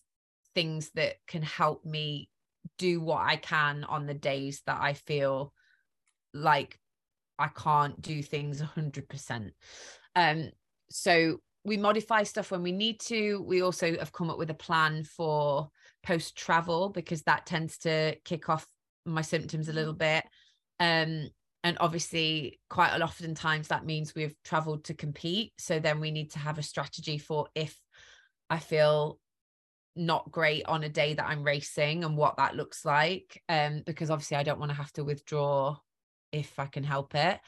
things 0.54 0.90
that 0.94 1.16
can 1.26 1.42
help 1.42 1.84
me 1.84 2.30
do 2.78 3.00
what 3.00 3.22
I 3.22 3.36
can 3.36 3.84
on 3.84 4.06
the 4.06 4.14
days 4.14 4.62
that 4.66 4.78
I 4.80 4.94
feel 4.94 5.52
like 6.32 6.78
I 7.38 7.48
can't 7.48 8.00
do 8.00 8.22
things 8.22 8.62
100%. 8.62 9.50
Um, 10.14 10.50
so 10.90 11.40
we 11.66 11.76
modify 11.76 12.22
stuff 12.22 12.52
when 12.52 12.62
we 12.62 12.70
need 12.70 13.00
to. 13.00 13.42
We 13.42 13.60
also 13.60 13.98
have 13.98 14.12
come 14.12 14.30
up 14.30 14.38
with 14.38 14.50
a 14.50 14.54
plan 14.54 15.02
for 15.02 15.68
post 16.04 16.36
travel 16.36 16.90
because 16.90 17.22
that 17.22 17.44
tends 17.44 17.76
to 17.78 18.16
kick 18.24 18.48
off 18.48 18.66
my 19.04 19.22
symptoms 19.22 19.68
a 19.68 19.72
little 19.72 19.92
bit. 19.92 20.24
Um, 20.78 21.28
and 21.64 21.76
obviously, 21.80 22.60
quite 22.70 22.94
a 22.94 22.98
lot 22.98 23.08
often 23.08 23.34
times 23.34 23.68
that 23.68 23.84
means 23.84 24.14
we've 24.14 24.36
traveled 24.44 24.84
to 24.84 24.94
compete. 24.94 25.52
So 25.58 25.80
then 25.80 25.98
we 25.98 26.12
need 26.12 26.30
to 26.32 26.38
have 26.38 26.58
a 26.58 26.62
strategy 26.62 27.18
for 27.18 27.48
if 27.56 27.76
I 28.48 28.60
feel 28.60 29.18
not 29.96 30.30
great 30.30 30.66
on 30.66 30.84
a 30.84 30.88
day 30.88 31.14
that 31.14 31.26
I'm 31.26 31.42
racing 31.42 32.04
and 32.04 32.16
what 32.16 32.36
that 32.36 32.54
looks 32.54 32.84
like. 32.84 33.42
Um, 33.48 33.82
because 33.84 34.10
obviously 34.10 34.36
I 34.36 34.44
don't 34.44 34.60
want 34.60 34.70
to 34.70 34.76
have 34.76 34.92
to 34.92 35.04
withdraw 35.04 35.76
if 36.30 36.60
I 36.60 36.66
can 36.66 36.84
help 36.84 37.16
it. 37.16 37.40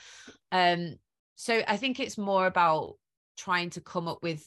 Um, 0.50 0.96
so 1.36 1.62
I 1.68 1.76
think 1.76 2.00
it's 2.00 2.18
more 2.18 2.46
about 2.46 2.94
trying 3.38 3.70
to 3.70 3.80
come 3.80 4.08
up 4.08 4.22
with 4.22 4.46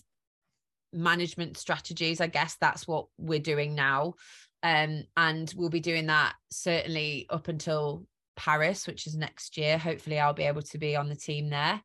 management 0.93 1.57
strategies. 1.57 2.21
I 2.21 2.27
guess 2.27 2.57
that's 2.59 2.87
what 2.87 3.07
we're 3.17 3.39
doing 3.39 3.73
now. 3.73 4.15
Um, 4.61 5.05
and 5.17 5.51
we'll 5.57 5.69
be 5.69 5.79
doing 5.79 6.07
that 6.07 6.35
certainly 6.51 7.25
up 7.29 7.47
until 7.47 8.05
Paris, 8.35 8.85
which 8.85 9.07
is 9.07 9.15
next 9.15 9.57
year. 9.57 9.77
Hopefully, 9.77 10.19
I'll 10.19 10.33
be 10.33 10.43
able 10.43 10.61
to 10.61 10.77
be 10.77 10.95
on 10.95 11.09
the 11.09 11.15
team 11.15 11.49
there. 11.49 11.81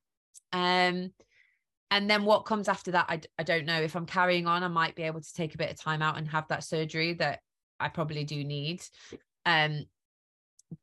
Um, 0.53 1.13
and 1.91 2.11
then 2.11 2.25
what 2.25 2.45
comes 2.45 2.69
after 2.69 2.91
that 2.93 3.07
I, 3.09 3.21
I 3.39 3.43
don't 3.43 3.67
know 3.67 3.81
if 3.81 3.95
i'm 3.95 4.07
carrying 4.07 4.47
on 4.47 4.63
i 4.63 4.69
might 4.69 4.95
be 4.95 5.05
able 5.05 5.21
to 5.21 5.35
take 5.35 5.55
a 5.55 5.59
bit 5.59 5.71
of 5.71 5.81
time 5.81 6.03
out 6.03 6.19
and 6.19 6.29
have 6.29 6.49
that 6.49 6.65
surgery 6.65 7.15
that 7.15 7.41
i 7.79 7.89
probably 7.89 8.25
do 8.25 8.43
need 8.43 8.83
um 9.45 9.85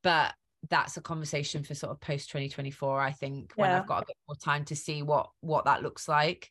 but 0.01 0.33
that's 0.69 0.97
a 0.97 1.01
conversation 1.01 1.63
for 1.63 1.75
sort 1.75 1.91
of 1.91 1.99
post 1.99 2.29
2024 2.29 3.01
i 3.01 3.11
think 3.11 3.51
when 3.55 3.71
i've 3.71 3.87
got 3.87 4.03
a 4.03 4.05
bit 4.07 4.17
more 4.27 4.35
time 4.35 4.63
to 4.65 4.75
see 4.75 5.01
what 5.01 5.29
what 5.41 5.65
that 5.65 5.83
looks 5.83 6.07
like. 6.07 6.49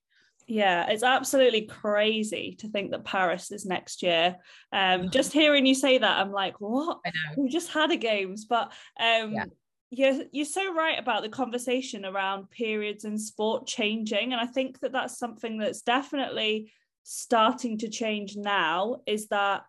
Yeah 0.49 0.91
it's 0.91 1.05
absolutely 1.05 1.67
crazy 1.67 2.57
to 2.59 2.69
think 2.69 2.91
that 2.91 3.05
paris 3.05 3.53
is 3.53 3.65
next 3.65 4.03
year. 4.03 4.37
Um 4.73 5.11
just 5.19 5.33
hearing 5.33 5.67
you 5.67 5.75
say 5.75 5.99
that 5.99 6.19
i'm 6.19 6.33
like 6.33 6.61
what? 6.61 6.99
We 7.37 7.49
just 7.49 7.71
had 7.71 7.93
a 7.93 7.97
games. 7.97 8.45
But 8.45 8.73
um 9.01 9.35
yeah 9.35 9.45
you're 9.93 10.25
you're 10.33 10.47
so 10.47 10.73
right 10.73 10.99
about 10.99 11.23
the 11.23 11.29
conversation 11.29 12.07
around 12.07 12.51
periods 12.51 13.05
and 13.05 13.21
sport 13.21 13.67
changing 13.67 14.33
and 14.33 14.41
i 14.41 14.47
think 14.47 14.81
that 14.81 14.91
that's 14.91 15.19
something 15.19 15.59
that's 15.59 15.83
definitely 15.83 16.73
starting 17.03 17.77
to 17.77 17.91
change 17.91 18.35
now 18.35 18.97
is 19.07 19.29
that 19.29 19.65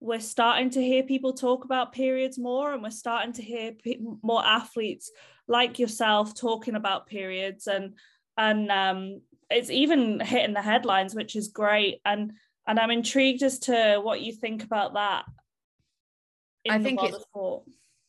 we're 0.00 0.20
starting 0.20 0.70
to 0.70 0.82
hear 0.82 1.02
people 1.02 1.32
talk 1.32 1.64
about 1.64 1.92
periods 1.92 2.38
more 2.38 2.72
and 2.72 2.82
we're 2.82 2.90
starting 2.90 3.32
to 3.32 3.42
hear 3.42 3.72
pe- 3.72 3.98
more 4.22 4.44
athletes 4.44 5.10
like 5.48 5.78
yourself 5.78 6.34
talking 6.34 6.74
about 6.74 7.06
periods 7.06 7.66
and 7.66 7.94
and 8.36 8.70
um, 8.70 9.20
it's 9.50 9.70
even 9.70 10.20
hitting 10.20 10.54
the 10.54 10.62
headlines 10.62 11.14
which 11.14 11.34
is 11.34 11.48
great 11.48 12.00
and 12.04 12.32
and 12.66 12.78
i'm 12.78 12.90
intrigued 12.90 13.42
as 13.42 13.58
to 13.58 14.00
what 14.02 14.20
you 14.20 14.32
think 14.32 14.62
about 14.62 14.94
that 14.94 15.24
i 16.68 16.78
think 16.78 17.02
it's 17.02 17.24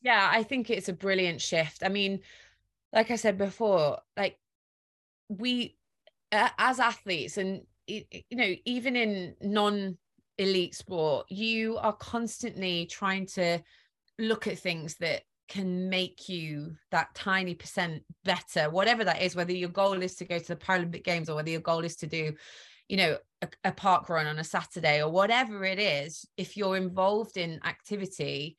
yeah 0.02 0.30
i 0.32 0.42
think 0.42 0.70
it's 0.70 0.88
a 0.88 0.92
brilliant 0.92 1.40
shift. 1.40 1.82
I 1.84 1.88
mean 1.88 2.20
like 2.92 3.10
i 3.10 3.16
said 3.16 3.38
before 3.38 3.98
like 4.16 4.38
we 5.28 5.76
uh, 6.32 6.48
as 6.58 6.78
athletes 6.78 7.36
and 7.38 7.62
you 7.86 8.04
know 8.32 8.54
even 8.64 8.96
in 8.96 9.34
non 9.40 9.96
elite 10.40 10.74
sport 10.74 11.26
you 11.30 11.76
are 11.78 11.92
constantly 11.92 12.86
trying 12.86 13.26
to 13.26 13.58
look 14.18 14.46
at 14.46 14.58
things 14.58 14.96
that 14.96 15.22
can 15.48 15.88
make 15.88 16.28
you 16.28 16.74
that 16.90 17.12
tiny 17.14 17.54
percent 17.54 18.02
better 18.24 18.70
whatever 18.70 19.04
that 19.04 19.20
is 19.20 19.36
whether 19.36 19.52
your 19.52 19.68
goal 19.68 20.02
is 20.02 20.14
to 20.14 20.24
go 20.24 20.38
to 20.38 20.48
the 20.48 20.56
paralympic 20.56 21.04
games 21.04 21.28
or 21.28 21.36
whether 21.36 21.50
your 21.50 21.60
goal 21.60 21.84
is 21.84 21.96
to 21.96 22.06
do 22.06 22.32
you 22.88 22.96
know 22.96 23.16
a, 23.42 23.48
a 23.64 23.72
park 23.72 24.08
run 24.08 24.26
on 24.26 24.38
a 24.38 24.44
saturday 24.44 25.02
or 25.02 25.10
whatever 25.10 25.64
it 25.64 25.78
is 25.78 26.26
if 26.36 26.56
you're 26.56 26.76
involved 26.76 27.36
in 27.36 27.60
activity 27.64 28.56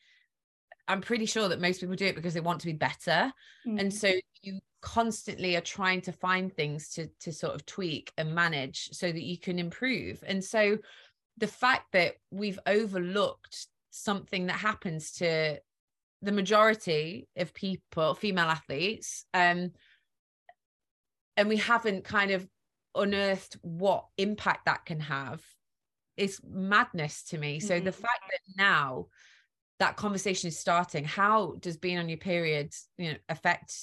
I'm 0.88 1.02
pretty 1.02 1.26
sure 1.26 1.48
that 1.48 1.62
most 1.62 1.80
people 1.80 1.96
do 1.96 2.06
it 2.06 2.16
because 2.16 2.34
they 2.34 2.42
want 2.42 2.60
to 2.62 2.66
be 2.66 2.74
better. 2.74 3.32
Mm. 3.66 3.80
And 3.80 3.94
so 3.94 4.12
you 4.42 4.60
constantly 4.82 5.56
are 5.56 5.62
trying 5.62 6.02
to 6.02 6.12
find 6.12 6.52
things 6.52 6.90
to 6.90 7.08
to 7.22 7.32
sort 7.32 7.56
of 7.56 7.66
tweak 7.66 8.12
and 8.18 8.36
manage 8.36 8.90
so 8.92 9.12
that 9.12 9.24
you 9.24 9.38
can 9.38 9.58
improve. 9.58 10.22
And 10.28 10.44
so 10.44 10.78
the 11.38 11.48
fact 11.48 11.92
that 11.94 12.16
we've 12.32 12.60
overlooked 12.66 13.68
something 13.90 14.48
that 14.48 14.58
happens 14.58 15.14
to 15.14 15.60
the 16.22 16.32
majority 16.32 17.28
of 17.36 17.54
people, 17.54 18.14
female 18.14 18.46
athletes, 18.46 19.26
um, 19.34 19.72
and 21.38 21.50
we 21.50 21.58
haven't 21.58 22.04
kind 22.04 22.32
of 22.32 22.48
unearthed 22.96 23.58
what 23.62 24.06
impact 24.18 24.66
that 24.66 24.86
can 24.86 25.00
have 25.00 25.42
is 26.18 26.40
madness 26.48 27.24
to 27.24 27.38
me. 27.38 27.60
So 27.60 27.76
mm-hmm. 27.76 27.86
the 27.86 27.92
fact 27.92 28.24
that 28.30 28.40
now 28.58 29.08
that 29.82 29.98
conversation 29.98 30.48
is 30.48 30.60
starting 30.60 31.04
how 31.04 31.56
does 31.60 31.76
being 31.76 31.98
on 31.98 32.08
your 32.08 32.20
period 32.20 32.72
you 33.00 33.10
know 33.10 33.18
affect 33.30 33.76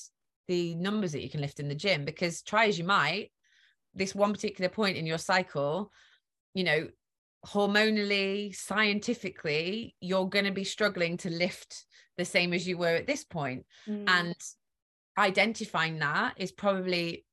the 0.47 0.77
numbers 0.77 1.11
that 1.11 1.25
you 1.25 1.29
can 1.29 1.41
lift 1.41 1.59
in 1.59 1.67
the 1.67 1.75
gym 1.75 2.05
because 2.05 2.41
try 2.41 2.67
as 2.67 2.79
you 2.79 2.85
might 2.85 3.33
this 3.95 4.15
one 4.15 4.33
particular 4.33 4.69
point 4.69 4.97
in 4.97 5.07
your 5.07 5.19
cycle 5.19 5.91
you 6.55 6.63
know 6.63 6.87
hormonally 7.47 8.55
scientifically 8.55 9.95
you're 10.01 10.29
going 10.29 10.45
to 10.45 10.51
be 10.51 10.65
struggling 10.65 11.17
to 11.17 11.31
lift 11.31 11.85
the 12.17 12.25
same 12.25 12.53
as 12.53 12.67
you 12.67 12.77
were 12.77 12.97
at 12.97 13.07
this 13.07 13.25
point. 13.25 13.65
Mm. 13.89 14.05
and 14.09 14.35
identifying 15.17 15.99
that 15.99 16.35
is 16.37 16.53
probably 16.53 17.25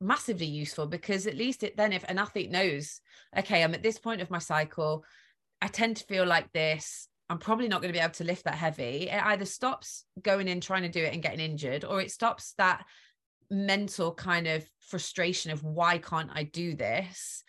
massively 0.00 0.46
useful 0.46 0.86
because 0.86 1.26
at 1.26 1.36
least 1.36 1.62
it 1.62 1.76
then 1.76 1.92
if 1.92 2.04
an 2.04 2.18
athlete 2.18 2.50
knows 2.50 3.00
okay 3.38 3.64
i'm 3.64 3.72
at 3.72 3.82
this 3.82 3.98
point 3.98 4.20
of 4.20 4.30
my 4.30 4.38
cycle 4.38 5.02
i 5.62 5.66
tend 5.66 5.96
to 5.96 6.04
feel 6.04 6.26
like 6.26 6.52
this 6.52 7.08
I'm 7.28 7.38
probably 7.38 7.68
not 7.68 7.80
going 7.80 7.92
to 7.92 7.98
be 7.98 8.02
able 8.02 8.14
to 8.14 8.24
lift 8.24 8.44
that 8.44 8.54
heavy. 8.54 9.08
It 9.10 9.24
either 9.24 9.44
stops 9.44 10.04
going 10.22 10.48
in 10.48 10.60
trying 10.60 10.82
to 10.82 10.88
do 10.88 11.02
it 11.02 11.12
and 11.12 11.22
getting 11.22 11.40
injured, 11.40 11.84
or 11.84 12.00
it 12.00 12.12
stops 12.12 12.54
that 12.58 12.84
mental 13.50 14.14
kind 14.14 14.46
of 14.46 14.64
frustration 14.80 15.50
of 15.50 15.62
why 15.64 15.98
can't 15.98 16.30
I 16.32 16.44
do 16.44 16.74
this? 16.74 17.42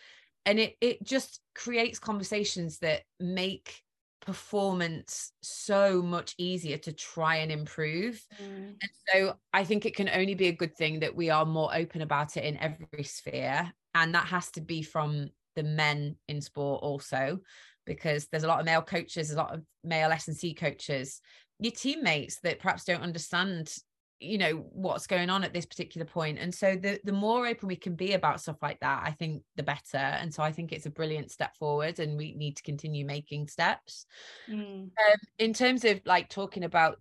And 0.48 0.60
it 0.60 0.76
it 0.82 1.04
just 1.04 1.42
creates 1.54 2.00
conversations 2.00 2.80
that 2.80 3.04
make 3.20 3.84
performance 4.22 5.32
so 5.42 6.02
much 6.02 6.34
easier 6.38 6.78
to 6.78 6.92
try 6.92 7.38
and 7.38 7.52
improve. 7.52 8.26
Mm. 8.42 8.76
And 8.82 8.92
so 9.14 9.36
I 9.54 9.64
think 9.64 9.86
it 9.86 9.96
can 9.96 10.10
only 10.10 10.36
be 10.36 10.48
a 10.48 10.54
good 10.54 10.76
thing 10.76 11.02
that 11.02 11.16
we 11.16 11.30
are 11.30 11.46
more 11.46 11.74
open 11.74 12.02
about 12.02 12.36
it 12.38 12.44
in 12.44 12.58
every 12.58 13.04
sphere. 13.04 13.72
And 13.94 14.16
that 14.16 14.28
has 14.28 14.52
to 14.52 14.62
be 14.62 14.82
from 14.82 15.30
the 15.56 15.64
men 15.64 16.16
in 16.28 16.42
sport 16.42 16.84
also 16.84 17.40
because 17.86 18.28
there's 18.28 18.44
a 18.44 18.48
lot 18.48 18.60
of 18.60 18.66
male 18.66 18.82
coaches, 18.82 19.32
a 19.32 19.38
lot 19.38 19.54
of 19.54 19.64
male 19.84 20.12
S 20.12 20.28
and 20.28 20.38
C 20.38 20.54
coaches, 20.54 21.22
your 21.60 21.72
teammates 21.72 22.40
that 22.42 22.60
perhaps 22.60 22.84
don't 22.84 23.02
understand 23.02 23.74
you 24.20 24.38
know 24.38 24.66
what's 24.72 25.08
going 25.08 25.30
on 25.30 25.44
at 25.44 25.54
this 25.54 25.66
particular 25.66 26.06
point. 26.06 26.40
And 26.40 26.54
so 26.54 26.76
the 26.76 27.00
the 27.04 27.12
more 27.12 27.48
open 27.48 27.68
we 27.68 27.76
can 27.76 27.96
be 27.96 28.14
about 28.14 28.42
stuff 28.42 28.58
like 28.62 28.80
that 28.80 29.04
i 29.06 29.12
think 29.12 29.44
the 29.56 29.64
better. 29.64 29.98
And 29.98 30.34
so 30.34 30.44
i 30.44 30.52
think 30.52 30.72
it's 30.72 30.86
a 30.86 30.92
brilliant 30.92 31.32
step 31.32 31.56
forward 31.58 32.00
and 32.00 32.18
we 32.18 32.34
need 32.34 32.58
to 32.58 32.64
continue 32.64 33.06
making 33.06 33.48
steps. 33.48 34.06
Mm. 34.50 34.84
um, 34.84 34.92
in 35.40 35.54
terms 35.54 35.86
of 35.86 36.02
like 36.06 36.30
talking 36.30 36.64
about 36.64 37.00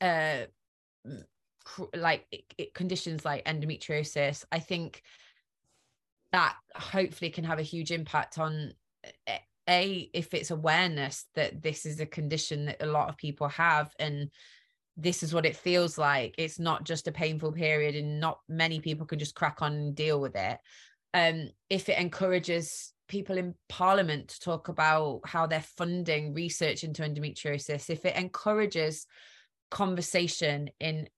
uh 0.00 0.44
like 1.94 2.26
it, 2.58 2.74
conditions 2.74 3.24
like 3.24 3.44
endometriosis 3.44 4.44
i 4.50 4.58
think 4.58 5.02
that 6.32 6.56
hopefully 6.74 7.30
can 7.30 7.44
have 7.44 7.58
a 7.58 7.62
huge 7.62 7.90
impact 7.90 8.38
on 8.38 8.72
a 9.68 10.10
if 10.12 10.34
it's 10.34 10.50
awareness 10.50 11.26
that 11.34 11.62
this 11.62 11.86
is 11.86 12.00
a 12.00 12.06
condition 12.06 12.66
that 12.66 12.82
a 12.82 12.86
lot 12.86 13.08
of 13.08 13.16
people 13.16 13.48
have 13.48 13.92
and 13.98 14.30
this 14.96 15.22
is 15.22 15.32
what 15.32 15.46
it 15.46 15.56
feels 15.56 15.96
like. 15.96 16.34
It's 16.38 16.58
not 16.58 16.84
just 16.84 17.08
a 17.08 17.12
painful 17.12 17.52
period 17.52 17.94
and 17.94 18.20
not 18.20 18.40
many 18.48 18.80
people 18.80 19.06
can 19.06 19.18
just 19.18 19.34
crack 19.34 19.62
on 19.62 19.72
and 19.72 19.94
deal 19.94 20.20
with 20.20 20.36
it. 20.36 20.58
Um 21.14 21.50
if 21.68 21.88
it 21.88 21.98
encourages 21.98 22.92
people 23.08 23.36
in 23.36 23.54
parliament 23.68 24.28
to 24.28 24.40
talk 24.40 24.68
about 24.68 25.20
how 25.24 25.46
they're 25.46 25.60
funding 25.60 26.32
research 26.32 26.84
into 26.84 27.02
endometriosis 27.02 27.90
if 27.90 28.04
it 28.04 28.14
encourages 28.16 29.04
conversation 29.68 30.70
in 30.78 31.08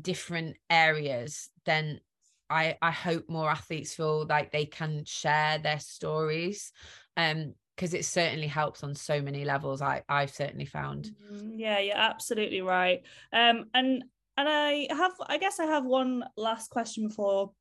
different 0.00 0.56
areas 0.70 1.50
then 1.66 2.00
i 2.48 2.74
i 2.80 2.90
hope 2.90 3.28
more 3.28 3.50
athletes 3.50 3.94
feel 3.94 4.26
like 4.26 4.50
they 4.50 4.64
can 4.64 5.04
share 5.04 5.58
their 5.58 5.78
stories. 5.78 6.72
Um 7.16 7.54
because 7.76 7.94
it 7.94 8.04
certainly 8.04 8.46
helps 8.46 8.82
on 8.84 8.94
so 8.94 9.20
many 9.20 9.44
levels 9.44 9.82
i 9.82 10.02
i've 10.08 10.30
certainly 10.30 10.66
found. 10.66 11.10
Mm-hmm. 11.32 11.58
yeah 11.58 11.78
you're 11.78 11.96
absolutely 11.96 12.60
right. 12.62 13.02
Um 13.32 13.64
and 13.74 14.04
and 14.36 14.48
i 14.48 14.86
have 14.90 15.12
i 15.26 15.38
guess 15.38 15.60
i 15.60 15.64
have 15.64 15.84
one 15.84 16.24
last 16.36 16.70
question 16.70 17.08
before 17.08 17.52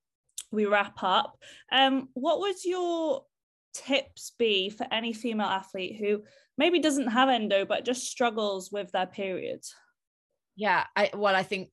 we 0.51 0.65
wrap 0.65 1.01
up. 1.01 1.37
Um 1.71 2.09
what 2.13 2.39
would 2.39 2.63
your 2.65 3.23
tips 3.73 4.33
be 4.37 4.69
for 4.69 4.85
any 4.91 5.13
female 5.13 5.47
athlete 5.47 5.97
who 5.97 6.23
maybe 6.57 6.79
doesn't 6.79 7.07
have 7.07 7.29
endo 7.29 7.65
but 7.65 7.85
just 7.85 8.03
struggles 8.03 8.69
with 8.69 8.91
their 8.91 9.05
periods 9.05 9.73
yeah 10.57 10.85
i 10.97 11.09
well 11.13 11.33
i 11.33 11.43
think 11.43 11.69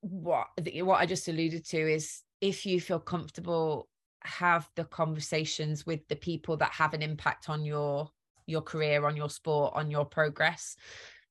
what 0.00 0.46
what 0.82 0.98
i 0.98 1.04
just 1.04 1.28
alluded 1.28 1.62
to 1.66 1.76
is 1.78 2.22
if 2.40 2.64
you 2.64 2.80
feel 2.80 2.98
comfortable 2.98 3.86
have 4.22 4.68
the 4.76 4.84
conversations 4.84 5.86
with 5.86 6.06
the 6.08 6.16
people 6.16 6.56
that 6.58 6.72
have 6.72 6.94
an 6.94 7.02
impact 7.02 7.48
on 7.48 7.64
your 7.64 8.08
your 8.46 8.62
career 8.62 9.06
on 9.06 9.16
your 9.16 9.30
sport 9.30 9.72
on 9.74 9.90
your 9.90 10.04
progress. 10.04 10.76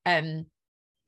Um 0.06 0.46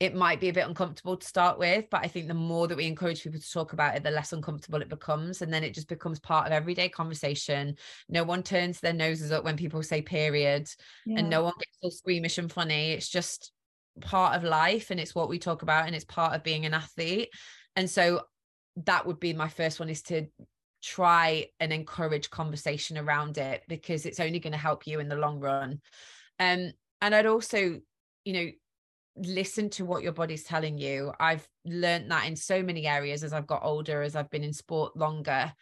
it 0.03 0.17
might 0.17 0.41
be 0.41 0.49
a 0.49 0.53
bit 0.53 0.67
uncomfortable 0.67 1.17
to 1.17 1.27
start 1.27 1.61
with 1.61 1.85
but 1.89 2.05
i 2.05 2.09
think 2.09 2.27
the 2.27 2.35
more 2.35 2.67
that 2.67 2.77
we 2.77 2.87
encourage 2.87 3.23
people 3.23 3.39
to 3.39 3.53
talk 3.53 3.73
about 3.73 3.95
it 3.95 4.03
the 4.03 4.11
less 4.11 4.33
uncomfortable 4.33 4.83
it 4.83 4.89
becomes 4.89 5.43
and 5.43 5.55
then 5.55 5.63
it 5.63 5.73
just 5.73 5.87
becomes 5.87 6.19
part 6.19 6.45
of 6.45 6.53
everyday 6.53 6.89
conversation. 6.89 7.77
No 8.09 8.25
one 8.25 8.43
turns 8.43 8.81
their 8.81 8.93
noses 8.93 9.31
up 9.31 9.45
when 9.45 9.57
people 9.57 9.81
say 9.85 10.03
period 10.03 10.69
yeah. 11.07 11.21
and 11.21 11.31
no 11.31 11.45
one 11.45 11.55
gets 11.57 11.79
so 11.81 11.89
squeamish 11.97 12.39
and 12.39 12.51
funny. 12.51 12.91
It's 12.91 13.09
just 13.09 13.53
part 14.01 14.35
of 14.35 14.43
life 14.43 14.91
and 14.91 14.99
it's 14.99 15.15
what 15.15 15.29
we 15.29 15.39
talk 15.39 15.63
about 15.63 15.87
and 15.87 15.95
it's 15.95 16.05
part 16.05 16.35
of 16.35 16.43
being 16.43 16.67
an 16.67 16.75
athlete. 16.75 17.29
And 17.77 17.89
so 17.89 18.23
that 18.85 19.07
would 19.07 19.21
be 19.21 19.35
my 19.35 19.49
first 19.49 19.79
one 19.79 19.89
is 19.89 20.03
to 20.03 20.27
try 20.83 21.47
and 21.61 21.73
encourage 21.73 22.31
conversation 22.31 22.99
around 22.99 23.39
it 23.39 23.63
because 23.69 24.05
it's 24.05 24.21
only 24.21 24.41
going 24.41 24.53
to 24.53 24.59
help 24.59 24.87
you 24.87 25.01
in 25.01 25.09
the 25.09 25.17
long 25.17 25.41
run. 25.41 25.81
Um 26.39 26.73
and 27.01 27.15
i'd 27.15 27.27
also 27.27 27.81
you 28.25 28.33
know 28.33 28.51
listen 29.17 29.69
to 29.69 29.85
what 29.85 30.03
your 30.03 30.13
body's 30.13 30.43
telling 30.43 30.79
you. 30.79 31.13
I've 31.21 31.47
learned 31.67 32.11
that 32.11 32.27
in 32.27 32.35
so 32.35 32.63
many 32.63 32.87
areas 32.87 33.23
as 33.23 33.33
i've 33.33 33.47
got 33.47 33.63
older 33.63 34.03
as 34.03 34.17
i've 34.17 34.31
been 34.31 34.45
in 34.45 34.53
sport 34.53 34.97
longer. 34.97 35.53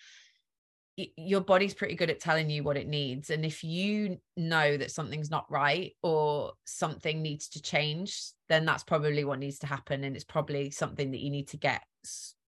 Your 1.16 1.40
body's 1.40 1.74
pretty 1.74 1.94
good 1.94 2.10
at 2.10 2.20
telling 2.20 2.50
you 2.50 2.62
what 2.62 2.76
it 2.76 2.86
needs 2.86 3.30
and 3.30 3.44
if 3.44 3.64
you 3.64 4.18
know 4.36 4.76
that 4.76 4.90
something's 4.90 5.30
not 5.30 5.50
right 5.50 5.92
or 6.02 6.52
something 6.66 7.22
needs 7.22 7.48
to 7.50 7.62
change 7.62 8.22
then 8.50 8.66
that's 8.66 8.84
probably 8.84 9.24
what 9.24 9.38
needs 9.38 9.60
to 9.60 9.66
happen 9.66 10.04
and 10.04 10.14
it's 10.14 10.24
probably 10.24 10.70
something 10.70 11.12
that 11.12 11.20
you 11.20 11.30
need 11.30 11.48
to 11.48 11.56
get 11.56 11.82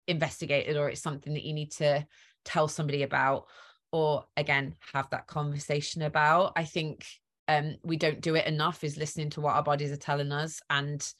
investigated 0.06 0.76
or 0.76 0.88
it's 0.88 1.02
something 1.02 1.34
that 1.34 1.44
you 1.44 1.52
need 1.52 1.72
to 1.72 2.06
tell 2.46 2.68
somebody 2.68 3.02
about 3.02 3.46
or 3.92 4.24
again 4.36 4.74
have 4.94 5.10
that 5.10 5.26
conversation 5.26 6.02
about 6.02 6.52
i 6.56 6.64
think 6.64 7.06
um 7.48 7.76
we 7.82 7.96
don't 7.96 8.20
do 8.20 8.34
it 8.34 8.46
enough 8.46 8.82
is 8.82 8.96
listening 8.96 9.28
to 9.28 9.40
what 9.40 9.54
our 9.54 9.62
bodies 9.62 9.92
are 9.92 9.96
telling 9.96 10.32
us 10.32 10.60
and 10.70 11.12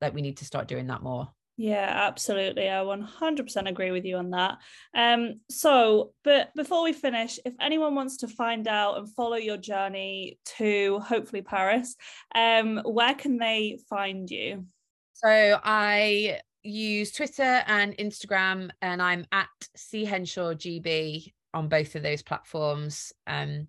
that 0.00 0.12
we 0.12 0.20
need 0.20 0.36
to 0.36 0.44
start 0.44 0.68
doing 0.68 0.88
that 0.88 1.02
more 1.02 1.28
yeah, 1.60 1.92
absolutely. 2.06 2.70
I 2.70 2.84
100% 2.84 3.68
agree 3.68 3.90
with 3.90 4.04
you 4.04 4.16
on 4.16 4.30
that. 4.30 4.58
Um, 4.94 5.40
so, 5.50 6.12
but 6.22 6.54
before 6.54 6.84
we 6.84 6.92
finish, 6.92 7.40
if 7.44 7.52
anyone 7.60 7.96
wants 7.96 8.18
to 8.18 8.28
find 8.28 8.68
out 8.68 8.96
and 8.96 9.12
follow 9.12 9.34
your 9.36 9.56
journey 9.56 10.38
to 10.58 11.00
hopefully 11.00 11.42
Paris, 11.42 11.96
um, 12.32 12.80
where 12.84 13.14
can 13.16 13.38
they 13.38 13.80
find 13.90 14.30
you? 14.30 14.66
So, 15.14 15.28
I 15.28 16.38
use 16.68 17.12
Twitter 17.12 17.62
and 17.66 17.96
Instagram, 17.96 18.70
and 18.82 19.00
I'm 19.00 19.26
at 19.32 19.48
C 19.76 20.04
Henshaw 20.04 20.54
GB 20.54 21.32
on 21.54 21.68
both 21.68 21.94
of 21.94 22.02
those 22.02 22.22
platforms. 22.22 23.12
Um, 23.26 23.68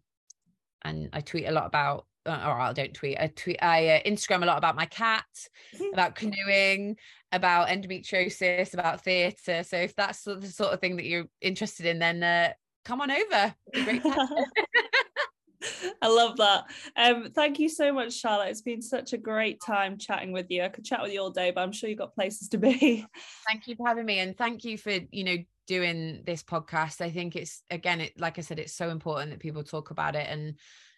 and 0.84 1.10
I 1.14 1.22
tweet 1.22 1.48
a 1.48 1.52
lot 1.52 1.66
about, 1.66 2.06
uh, 2.26 2.44
or 2.46 2.60
I 2.60 2.74
don't 2.74 2.94
tweet. 2.94 3.18
I 3.20 3.28
tweet. 3.28 3.62
I 3.62 3.88
uh, 3.88 4.00
Instagram 4.04 4.44
a 4.44 4.46
lot 4.46 4.58
about 4.58 4.76
my 4.76 4.86
cat, 4.86 5.26
about 5.94 6.16
canoeing, 6.16 6.98
about 7.32 7.70
endometriosis, 7.70 8.74
about 8.74 9.04
theatre. 9.04 9.64
So 9.64 9.78
if 9.78 9.96
that's 9.96 10.24
the 10.24 10.42
sort 10.48 10.74
of 10.74 10.80
thing 10.80 10.98
that 10.98 11.06
you're 11.06 11.28
interested 11.42 11.86
in, 11.86 12.00
then 12.00 12.24
uh, 12.24 12.54
come 12.86 13.02
on 13.02 13.12
over. 13.12 13.56
I 16.02 16.08
love 16.08 16.38
that. 16.38 16.66
Um, 16.96 17.32
thank 17.34 17.60
you 17.60 17.70
so 17.70 17.92
much, 17.92 18.14
Charlotte. 18.14 18.50
It's 18.50 18.62
been 18.62 18.82
such 18.82 19.14
a 19.14 19.18
great 19.18 19.60
time 19.66 19.98
chatting 19.98 20.32
with 20.32 20.48
you. 20.50 20.64
I 20.64 20.70
could 20.70 20.86
chat 20.86 21.02
with 21.02 21.12
you 21.12 21.22
all 21.22 21.30
day, 21.30 21.52
but 21.52 21.62
I'm 21.62 21.72
sure 21.72 21.90
you've 21.90 22.00
got 22.00 22.16
places 22.16 22.50
to 22.50 22.58
be. 22.58 23.06
Thank 23.48 23.68
you 23.68 23.76
for 23.76 23.88
having 23.88 24.06
me, 24.06 24.20
and 24.20 24.38
thank 24.38 24.64
you 24.64 24.78
for 24.78 24.92
you 25.12 25.24
know 25.24 25.38
doing 25.68 26.24
this 26.26 26.44
podcast. 26.44 27.02
I 27.02 27.10
think 27.10 27.36
it's 27.36 27.64
again, 27.70 28.02
it 28.02 28.20
like 28.20 28.38
I 28.38 28.42
said, 28.42 28.60
it's 28.60 28.74
so 28.74 28.90
important 28.90 29.32
that 29.32 29.40
people 29.40 29.64
talk 29.64 29.92
about 29.92 30.16
it, 30.16 30.28
and 30.30 30.56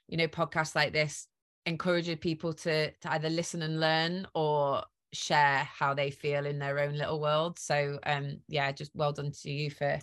you 0.07 0.17
know, 0.17 0.27
podcasts 0.27 0.75
like 0.75 0.93
this 0.93 1.27
encourages 1.65 2.17
people 2.17 2.53
to 2.53 2.91
to 2.91 3.11
either 3.11 3.29
listen 3.29 3.61
and 3.61 3.79
learn 3.79 4.27
or 4.35 4.83
share 5.13 5.67
how 5.77 5.93
they 5.93 6.11
feel 6.11 6.45
in 6.45 6.59
their 6.59 6.79
own 6.79 6.97
little 6.97 7.19
world. 7.19 7.59
So 7.59 7.99
um 8.05 8.39
yeah, 8.47 8.71
just 8.71 8.91
well 8.95 9.13
done 9.13 9.31
to 9.43 9.51
you 9.51 9.69
for 9.71 9.99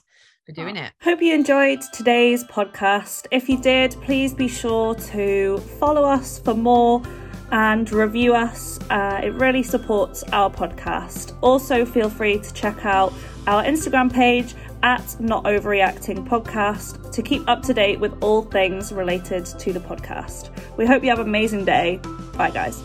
for 0.46 0.52
doing 0.52 0.76
it. 0.76 0.92
Hope 1.02 1.20
you 1.20 1.34
enjoyed 1.34 1.80
today's 1.92 2.42
podcast. 2.44 3.26
If 3.30 3.48
you 3.48 3.60
did, 3.60 3.92
please 4.02 4.32
be 4.32 4.48
sure 4.48 4.94
to 4.94 5.58
follow 5.78 6.04
us 6.04 6.38
for 6.38 6.54
more 6.54 7.02
and 7.50 7.90
review 7.92 8.34
us. 8.34 8.78
Uh, 8.90 9.20
it 9.22 9.34
really 9.34 9.62
supports 9.62 10.22
our 10.32 10.50
podcast. 10.50 11.36
Also, 11.42 11.84
feel 11.84 12.10
free 12.10 12.38
to 12.38 12.52
check 12.54 12.84
out 12.84 13.12
our 13.46 13.62
Instagram 13.62 14.12
page 14.12 14.54
at 14.82 15.20
Not 15.20 15.46
Ovary 15.46 15.80
Acting 15.80 16.24
Podcast 16.24 17.12
to 17.12 17.22
keep 17.22 17.46
up 17.48 17.62
to 17.62 17.74
date 17.74 17.98
with 18.00 18.22
all 18.22 18.42
things 18.42 18.92
related 18.92 19.44
to 19.46 19.72
the 19.72 19.80
podcast. 19.80 20.50
We 20.76 20.86
hope 20.86 21.02
you 21.02 21.10
have 21.10 21.18
an 21.18 21.26
amazing 21.26 21.64
day. 21.64 22.00
Bye, 22.36 22.50
guys. 22.50 22.82